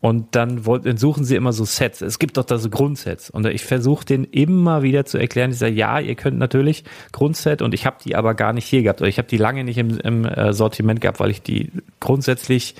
[0.00, 2.00] Und dann, wollten, suchen sie immer so Sets.
[2.00, 3.30] Es gibt doch da so Grundsets.
[3.30, 6.82] Und ich versuche denen immer wieder zu erklären, ich sage, ja, ihr könnt natürlich
[7.12, 9.00] Grundset und ich habe die aber gar nicht hier gehabt.
[9.00, 12.74] Oder ich habe die lange nicht im, im äh, Sortiment gehabt, weil ich die grundsätzlich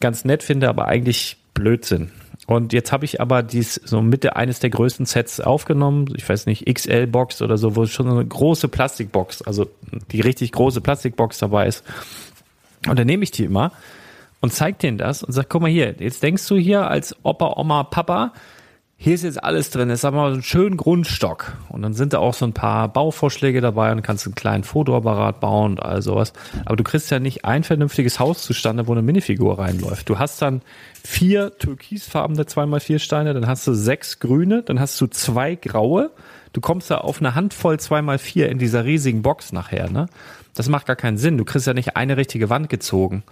[0.00, 2.10] ganz nett finde, aber eigentlich Blödsinn.
[2.46, 6.46] Und jetzt habe ich aber dies so Mitte eines der größten Sets aufgenommen, ich weiß
[6.46, 9.70] nicht, XL-Box oder so, wo schon eine große Plastikbox, also
[10.10, 11.84] die richtig große Plastikbox dabei ist.
[12.86, 13.72] Und dann nehme ich die immer
[14.40, 17.54] und zeig denen das und sag, guck mal hier, jetzt denkst du hier als Opa,
[17.56, 18.34] Oma, Papa,
[18.96, 21.52] hier ist jetzt alles drin, jetzt haben wir einen schönen Grundstock.
[21.68, 25.40] Und dann sind da auch so ein paar Bauvorschläge dabei und kannst einen kleinen Fotoapparat
[25.40, 26.32] bauen und all sowas.
[26.64, 30.08] Aber du kriegst ja nicht ein vernünftiges Haus zustande, wo eine Minifigur reinläuft.
[30.08, 30.62] Du hast dann
[31.02, 36.10] vier türkisfarbene 2x4 Steine, dann hast du sechs grüne, dann hast du zwei graue.
[36.52, 40.06] Du kommst da auf eine Handvoll 2x4 in dieser riesigen Box nachher, ne?
[40.54, 41.36] Das macht gar keinen Sinn.
[41.36, 43.24] Du kriegst ja nicht eine richtige Wand gezogen.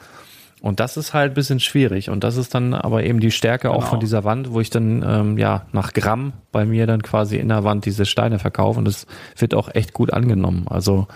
[0.63, 2.09] Und das ist halt bisschen schwierig.
[2.09, 3.75] Und das ist dann aber eben die Stärke genau.
[3.75, 4.01] auch von genau.
[4.01, 7.65] dieser Wand, wo ich dann ähm, ja nach Gramm bei mir dann quasi in der
[7.65, 8.79] Wand diese Steine verkaufe.
[8.79, 10.67] Und das wird auch echt gut angenommen.
[10.69, 11.09] Also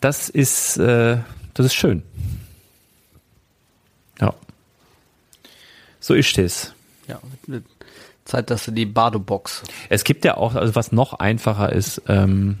[0.00, 1.18] das ist, äh,
[1.52, 2.02] das ist schön.
[4.18, 4.32] Ja.
[6.00, 6.72] So ist es.
[7.06, 7.20] Ja,
[8.24, 9.62] Zeit, dass du die Bado-Box.
[9.90, 12.56] Es gibt ja auch, also was noch einfacher ist, ähm,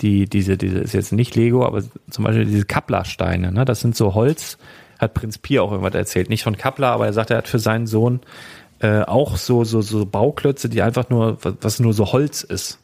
[0.00, 3.64] die, diese, diese, ist jetzt nicht Lego, aber zum Beispiel diese Kapplersteine, ne?
[3.66, 4.56] Das sind so Holz,
[4.98, 6.28] hat Prinz Pi auch irgendwas erzählt.
[6.28, 8.20] Nicht von Kappler, aber er sagt, er hat für seinen Sohn
[8.80, 12.78] äh, auch so, so, so Bauklötze, die einfach nur, was nur so Holz ist.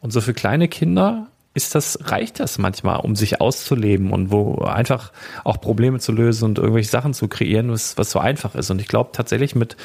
[0.00, 4.58] Und so für kleine Kinder ist das, reicht das manchmal, um sich auszuleben und wo
[4.58, 8.70] einfach auch Probleme zu lösen und irgendwelche Sachen zu kreieren, was, was so einfach ist.
[8.70, 9.76] Und ich glaube tatsächlich mit,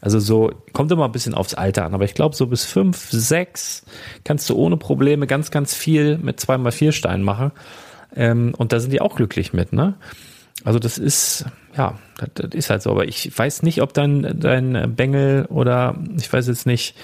[0.00, 3.10] also so, kommt immer ein bisschen aufs Alter an, aber ich glaube so bis fünf,
[3.10, 3.84] sechs
[4.24, 7.52] kannst du ohne Probleme ganz, ganz viel mit zwei mal vier Steinen machen.
[8.16, 9.94] Ähm, und da sind die auch glücklich mit, ne?
[10.64, 11.46] Also das ist,
[11.76, 12.90] ja, das, das, ist halt so.
[12.90, 16.96] Aber ich weiß nicht, ob dein, dein Bengel oder ich weiß jetzt nicht,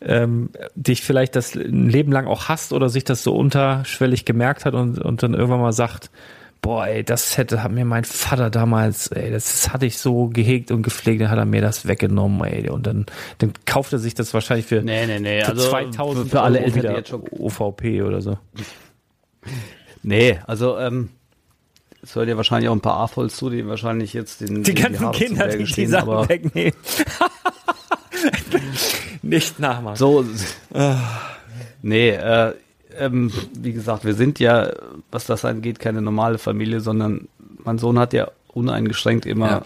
[0.00, 4.64] ähm, dich vielleicht das ein Leben lang auch hasst oder sich das so unterschwellig gemerkt
[4.64, 6.10] hat und, und dann irgendwann mal sagt,
[6.62, 10.70] boah, ey, das hätte, hat mir mein Vater damals, ey, das hatte ich so gehegt
[10.70, 13.06] und gepflegt, dann hat er mir das weggenommen, ey, und dann,
[13.38, 15.42] dann kauft er sich das wahrscheinlich für, nee, nee, nee.
[15.42, 18.38] für also 2000 für, für alle Eltern jetzt schon OVP oder so.
[20.02, 21.10] Nee, also, ähm,
[22.02, 25.12] es hört ja wahrscheinlich auch ein paar A-Volls zu, die wahrscheinlich jetzt den die ganzen
[25.12, 26.74] die Kinder, die die Sachen wegnehmen.
[29.22, 29.96] Nicht nachmachen.
[29.96, 30.24] So,
[31.82, 32.54] nee, äh,
[32.98, 34.72] ähm, wie gesagt, wir sind ja,
[35.10, 37.28] was das angeht, keine normale Familie, sondern
[37.64, 39.62] mein Sohn hat ja uneingeschränkt immer ja.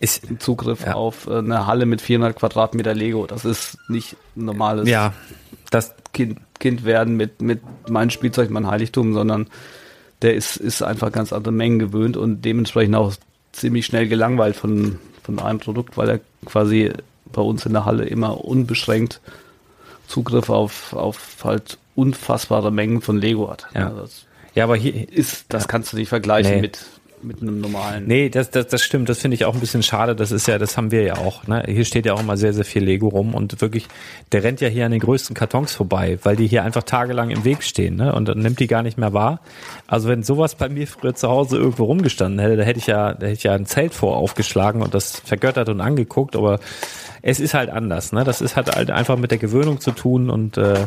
[0.00, 0.94] ist, Zugriff ja.
[0.94, 3.26] auf äh, eine Halle mit 400 Quadratmeter Lego.
[3.26, 5.12] Das ist nicht normales ja,
[5.70, 9.48] das kind, kind werden mit, mit meinem Spielzeug, mein Heiligtum, sondern
[10.26, 13.14] der ist, ist einfach ganz andere Mengen gewöhnt und dementsprechend auch
[13.52, 16.92] ziemlich schnell gelangweilt von, von einem Produkt, weil er quasi
[17.32, 19.20] bei uns in der Halle immer unbeschränkt
[20.08, 23.68] Zugriff auf, auf halt unfassbare Mengen von Lego hat.
[23.72, 23.92] Ja,
[24.56, 26.60] ja aber hier ist, das kannst du nicht vergleichen nee.
[26.60, 26.84] mit
[27.22, 28.06] mit einem normalen.
[28.06, 29.08] Nee, das, das, das stimmt.
[29.08, 30.14] Das finde ich auch ein bisschen schade.
[30.14, 31.46] Das ist ja, das haben wir ja auch.
[31.46, 31.64] Ne?
[31.66, 33.86] Hier steht ja auch immer sehr, sehr viel Lego rum und wirklich,
[34.32, 37.44] der rennt ja hier an den größten Kartons vorbei, weil die hier einfach tagelang im
[37.44, 38.14] Weg stehen ne?
[38.14, 39.40] und dann nimmt die gar nicht mehr wahr.
[39.86, 43.14] Also wenn sowas bei mir früher zu Hause irgendwo rumgestanden hätte, da hätte ich ja,
[43.14, 46.60] da hätte ich ja ein Zelt vor aufgeschlagen und das vergöttert und angeguckt, aber
[47.22, 48.12] es ist halt anders.
[48.12, 48.24] Ne?
[48.24, 50.86] Das ist halt, einfach mit der Gewöhnung zu tun und äh,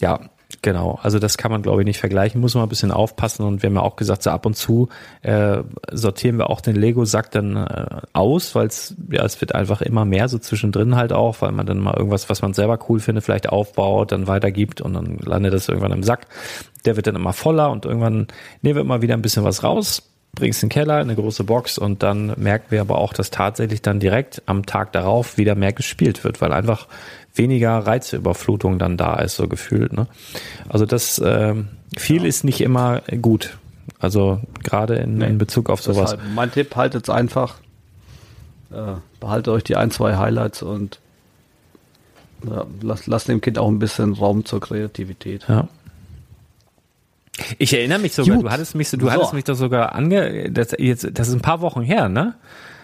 [0.00, 0.20] ja,
[0.60, 3.62] Genau, also das kann man glaube ich nicht vergleichen, muss man ein bisschen aufpassen und
[3.62, 4.88] wir haben ja auch gesagt, so ab und zu
[5.22, 9.80] äh, sortieren wir auch den Lego-Sack dann äh, aus, weil es ja, es wird einfach
[9.80, 13.00] immer mehr so zwischendrin halt auch, weil man dann mal irgendwas, was man selber cool
[13.00, 16.26] findet, vielleicht aufbaut, dann weitergibt und dann landet das irgendwann im Sack.
[16.84, 18.26] Der wird dann immer voller und irgendwann
[18.60, 20.02] nehmen wir immer wieder ein bisschen was raus,
[20.34, 23.30] bringst in den Keller, in eine große Box und dann merken wir aber auch, dass
[23.30, 26.88] tatsächlich dann direkt am Tag darauf wieder mehr gespielt wird, weil einfach
[27.34, 29.92] weniger Reizüberflutung dann da ist, so gefühlt.
[29.92, 30.06] Ne?
[30.68, 31.54] Also das äh,
[31.96, 32.28] viel ja.
[32.28, 33.56] ist nicht immer gut.
[33.98, 36.12] Also gerade in, nee, in Bezug auf sowas.
[36.12, 37.56] Deshalb, mein Tipp, haltet es einfach.
[38.70, 40.98] Äh, behaltet euch die ein, zwei Highlights und
[42.48, 45.44] ja, lasst, lasst dem Kind auch ein bisschen Raum zur Kreativität.
[45.48, 45.68] Ja.
[47.58, 48.46] Ich erinnere mich sogar, Gut.
[48.46, 49.10] du hattest mich, du so.
[49.10, 52.34] hattest mich doch sogar ange, das, jetzt, das ist ein paar Wochen her, ne?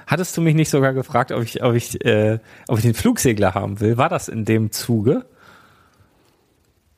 [0.09, 3.53] Hattest du mich nicht sogar gefragt, ob ich, ob ich, äh, ob ich den Flugsegler
[3.53, 3.99] haben will?
[3.99, 5.27] War das in dem Zuge?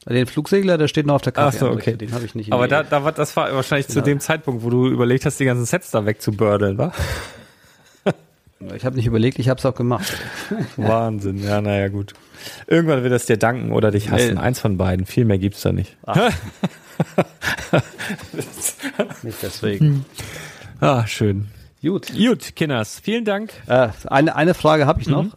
[0.08, 1.56] Den Flugsegler, der steht noch auf der Karte.
[1.56, 1.96] Ach so, okay.
[1.96, 2.52] Den habe ich nicht.
[2.52, 3.98] Aber da, da war, das war wahrscheinlich genau.
[3.98, 6.92] zu dem Zeitpunkt, wo du überlegt hast, die ganzen Sets da wegzubördeln, wa?
[8.76, 10.12] Ich habe nicht überlegt, ich habe es auch gemacht.
[10.76, 12.12] Wahnsinn, ja, naja, gut.
[12.66, 14.34] Irgendwann wird es dir danken oder dich hassen.
[14.34, 14.40] Nee.
[14.40, 15.06] Eins von beiden.
[15.06, 15.96] Viel mehr gibt's da nicht.
[19.22, 20.04] Nicht deswegen.
[20.78, 21.48] Ah, schön.
[21.83, 22.12] Gut.
[22.16, 23.53] Gut, Kinders, vielen Dank.
[23.66, 25.37] Äh, eine, eine Frage habe ich noch.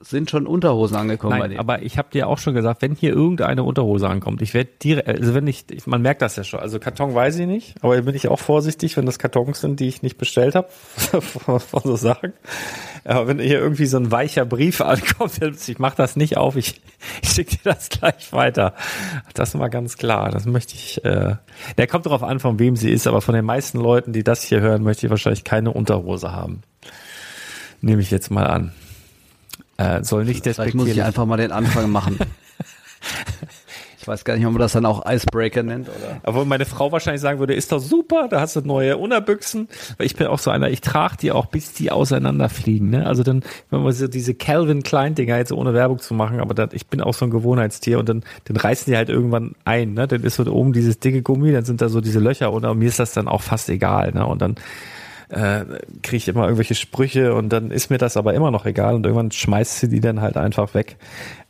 [0.00, 1.60] Sind schon Unterhosen angekommen bei Nein, dir?
[1.60, 5.08] aber ich habe dir auch schon gesagt, wenn hier irgendeine Unterhose ankommt, ich werde direkt,
[5.08, 7.96] also wenn ich, ich, man merkt das ja schon, also Karton weiß ich nicht, aber
[7.96, 10.68] da bin ich auch vorsichtig, wenn das Kartons sind, die ich nicht bestellt habe,
[11.20, 12.32] von so Sachen.
[13.04, 16.80] Aber wenn hier irgendwie so ein weicher Brief ankommt, ich mache das nicht auf, ich,
[17.22, 18.74] ich schicke dir das gleich weiter.
[19.34, 21.36] Das ist mal ganz klar, das möchte ich, äh,
[21.76, 24.42] der kommt darauf an, von wem sie ist, aber von den meisten Leuten, die das
[24.42, 26.62] hier hören, möchte ich wahrscheinlich keine Unterhose haben.
[27.80, 28.72] Nehme ich jetzt mal an.
[29.78, 32.18] Äh, soll nicht Vielleicht muss ich despektierlich einfach mal den Anfang machen.
[34.00, 36.20] ich weiß gar nicht, ob man das dann auch Icebreaker nennt oder.
[36.24, 39.68] Obwohl meine Frau wahrscheinlich sagen würde, ist doch super, da hast du neue Unterbüchsen.
[39.96, 42.90] Weil ich bin auch so einer, ich trage die auch, bis die auseinanderfliegen.
[42.90, 43.06] Ne?
[43.06, 46.54] Also dann, wenn man so diese Calvin Klein Dinger jetzt ohne Werbung zu machen, aber
[46.54, 49.94] das, ich bin auch so ein Gewohnheitstier und dann, dann reißen die halt irgendwann ein.
[49.94, 50.08] Ne?
[50.08, 52.88] Dann ist so oben dieses dicke Gummi, dann sind da so diese Löcher und mir
[52.88, 54.10] ist das dann auch fast egal.
[54.10, 54.26] Ne?
[54.26, 54.56] Und dann
[55.28, 55.64] äh,
[56.02, 59.04] kriege ich immer irgendwelche Sprüche und dann ist mir das aber immer noch egal und
[59.04, 60.96] irgendwann schmeißt sie die dann halt einfach weg.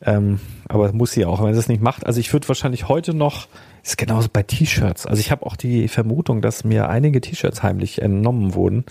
[0.04, 2.06] Ähm, aber muss sie auch, wenn sie es nicht macht.
[2.06, 3.48] Also ich würde wahrscheinlich heute noch,
[3.82, 5.06] ist genauso bei T-Shirts.
[5.06, 8.84] Also ich habe auch die Vermutung, dass mir einige T-Shirts heimlich entnommen wurden.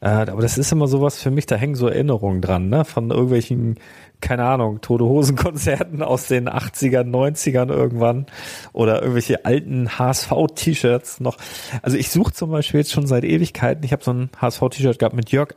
[0.00, 2.84] Äh, aber das ist immer sowas für mich, da hängen so Erinnerungen dran, ne?
[2.84, 3.76] Von irgendwelchen,
[4.22, 8.26] keine Ahnung, Tote Hosen Konzerten aus den 80ern, 90ern irgendwann
[8.72, 11.36] oder irgendwelche alten HSV-T-Shirts noch.
[11.82, 15.14] Also ich suche zum Beispiel jetzt schon seit Ewigkeiten, ich habe so ein HSV-T-Shirt gehabt
[15.14, 15.50] mit Jörg,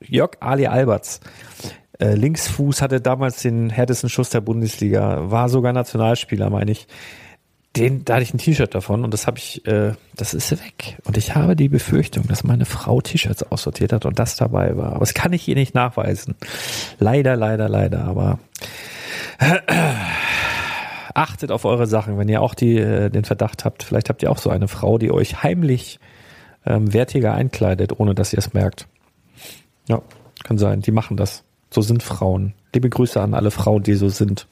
[0.00, 1.20] Jörg Ali Alberts.
[1.98, 6.86] Äh, Linksfuß hatte damals den härtesten Schuss der Bundesliga, war sogar Nationalspieler, meine ich.
[7.76, 10.98] Den, da hatte ich ein T-Shirt davon und das habe ich, äh, das ist weg.
[11.04, 14.90] Und ich habe die Befürchtung, dass meine Frau T-Shirts aussortiert hat und das dabei war.
[14.90, 16.34] Aber das kann ich ihr nicht nachweisen.
[16.98, 18.04] Leider, leider, leider.
[18.04, 18.40] Aber
[21.14, 23.84] achtet auf eure Sachen, wenn ihr auch die, äh, den Verdacht habt.
[23.84, 26.00] Vielleicht habt ihr auch so eine Frau, die euch heimlich
[26.66, 28.88] ähm, wertiger einkleidet, ohne dass ihr es merkt.
[29.86, 30.02] Ja,
[30.42, 30.80] kann sein.
[30.80, 31.44] Die machen das.
[31.70, 32.54] So sind Frauen.
[32.74, 34.48] Liebe Grüße an alle Frauen, die so sind.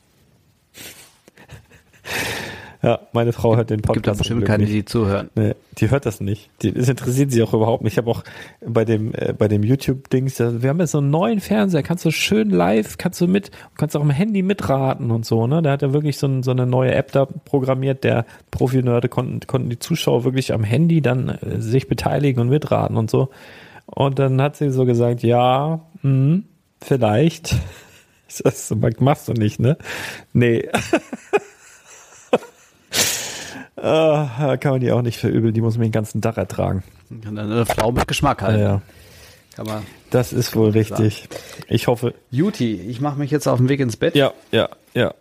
[2.81, 3.95] Ja, meine Frau hört den Podcast.
[3.95, 5.31] Gibt da bestimmt keine, die zuhören.
[5.35, 6.49] Nee, die hört das nicht.
[6.63, 7.95] Die, das interessiert sie auch überhaupt nicht.
[7.95, 8.23] Ich habe auch
[8.65, 12.13] bei dem äh, bei dem YouTube-Dings, wir haben jetzt so einen neuen Fernseher, kannst du
[12.13, 15.61] schön live, kannst du mit, kannst auch im Handy mitraten und so, ne?
[15.61, 19.41] Da hat er wirklich so, ein, so eine neue App da programmiert, der Profi-Nerde konnten,
[19.49, 23.31] konnten die Zuschauer wirklich am Handy dann äh, sich beteiligen und mitraten und so.
[23.87, 26.43] Und dann hat sie so gesagt, ja, mh,
[26.81, 27.57] vielleicht.
[28.31, 29.79] Ich sag so, Mike, machst du nicht, ne?
[30.35, 30.69] Nee.
[33.83, 36.83] Ah, kann man die auch nicht verübeln, die muss mir den ganzen Tag ertragen.
[37.27, 38.61] Eine Frau mit Geschmack halt.
[38.61, 38.83] Ja,
[39.65, 39.83] man.
[40.11, 41.29] das ist wohl richtig.
[41.69, 42.15] Ich hoffe.
[42.31, 44.15] Juti, ich mache mich jetzt auf den Weg ins Bett.
[44.15, 45.15] Ja, ja, ja,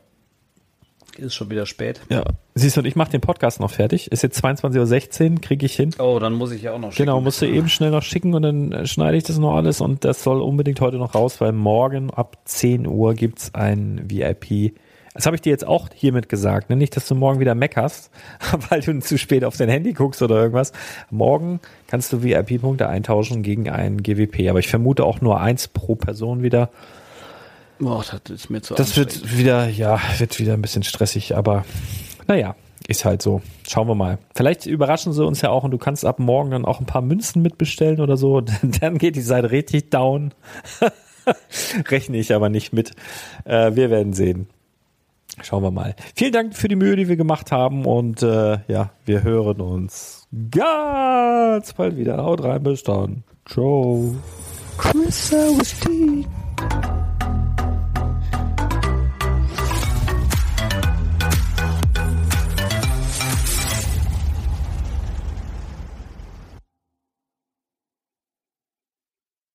[1.18, 2.02] Ist schon wieder spät.
[2.10, 2.24] ja.
[2.60, 4.12] Siehst du, ich mache den Podcast noch fertig.
[4.12, 5.92] Ist jetzt 22.16 Uhr, kriege ich hin.
[6.00, 7.24] Oh, dann muss ich ja auch noch Genau, schicken.
[7.24, 10.04] musst du eben schnell noch schicken und dann äh, schneide ich das noch alles und
[10.06, 14.74] das soll unbedingt heute noch raus, weil morgen ab 10 Uhr gibt's ein VIP.
[15.18, 16.76] Das habe ich dir jetzt auch hiermit gesagt, ne?
[16.76, 18.12] nicht, dass du morgen wieder meckerst,
[18.70, 20.74] weil du zu spät auf dein Handy guckst oder irgendwas.
[21.10, 25.96] Morgen kannst du VIP-Punkte eintauschen gegen ein GWP, aber ich vermute auch nur eins pro
[25.96, 26.70] Person wieder.
[27.80, 31.66] Boah, das ist mir zu Das wird wieder, ja, wird wieder ein bisschen stressig, aber
[32.28, 32.56] naja,
[32.88, 33.42] ist halt so.
[33.68, 34.20] Schauen wir mal.
[34.36, 37.02] Vielleicht überraschen sie uns ja auch und du kannst ab morgen dann auch ein paar
[37.02, 38.42] Münzen mitbestellen oder so.
[38.82, 40.34] Dann geht die Seite richtig down.
[41.90, 42.92] Rechne ich aber nicht mit.
[43.46, 44.48] Äh, wir werden sehen.
[45.44, 45.96] Schauen wir mal.
[46.16, 50.28] Vielen Dank für die Mühe, die wir gemacht haben und äh, ja, wir hören uns
[50.52, 52.18] ganz bald wieder.
[52.24, 53.24] Haut rein, bis dann.
[53.46, 54.16] Ciao.
[54.78, 55.34] Chris.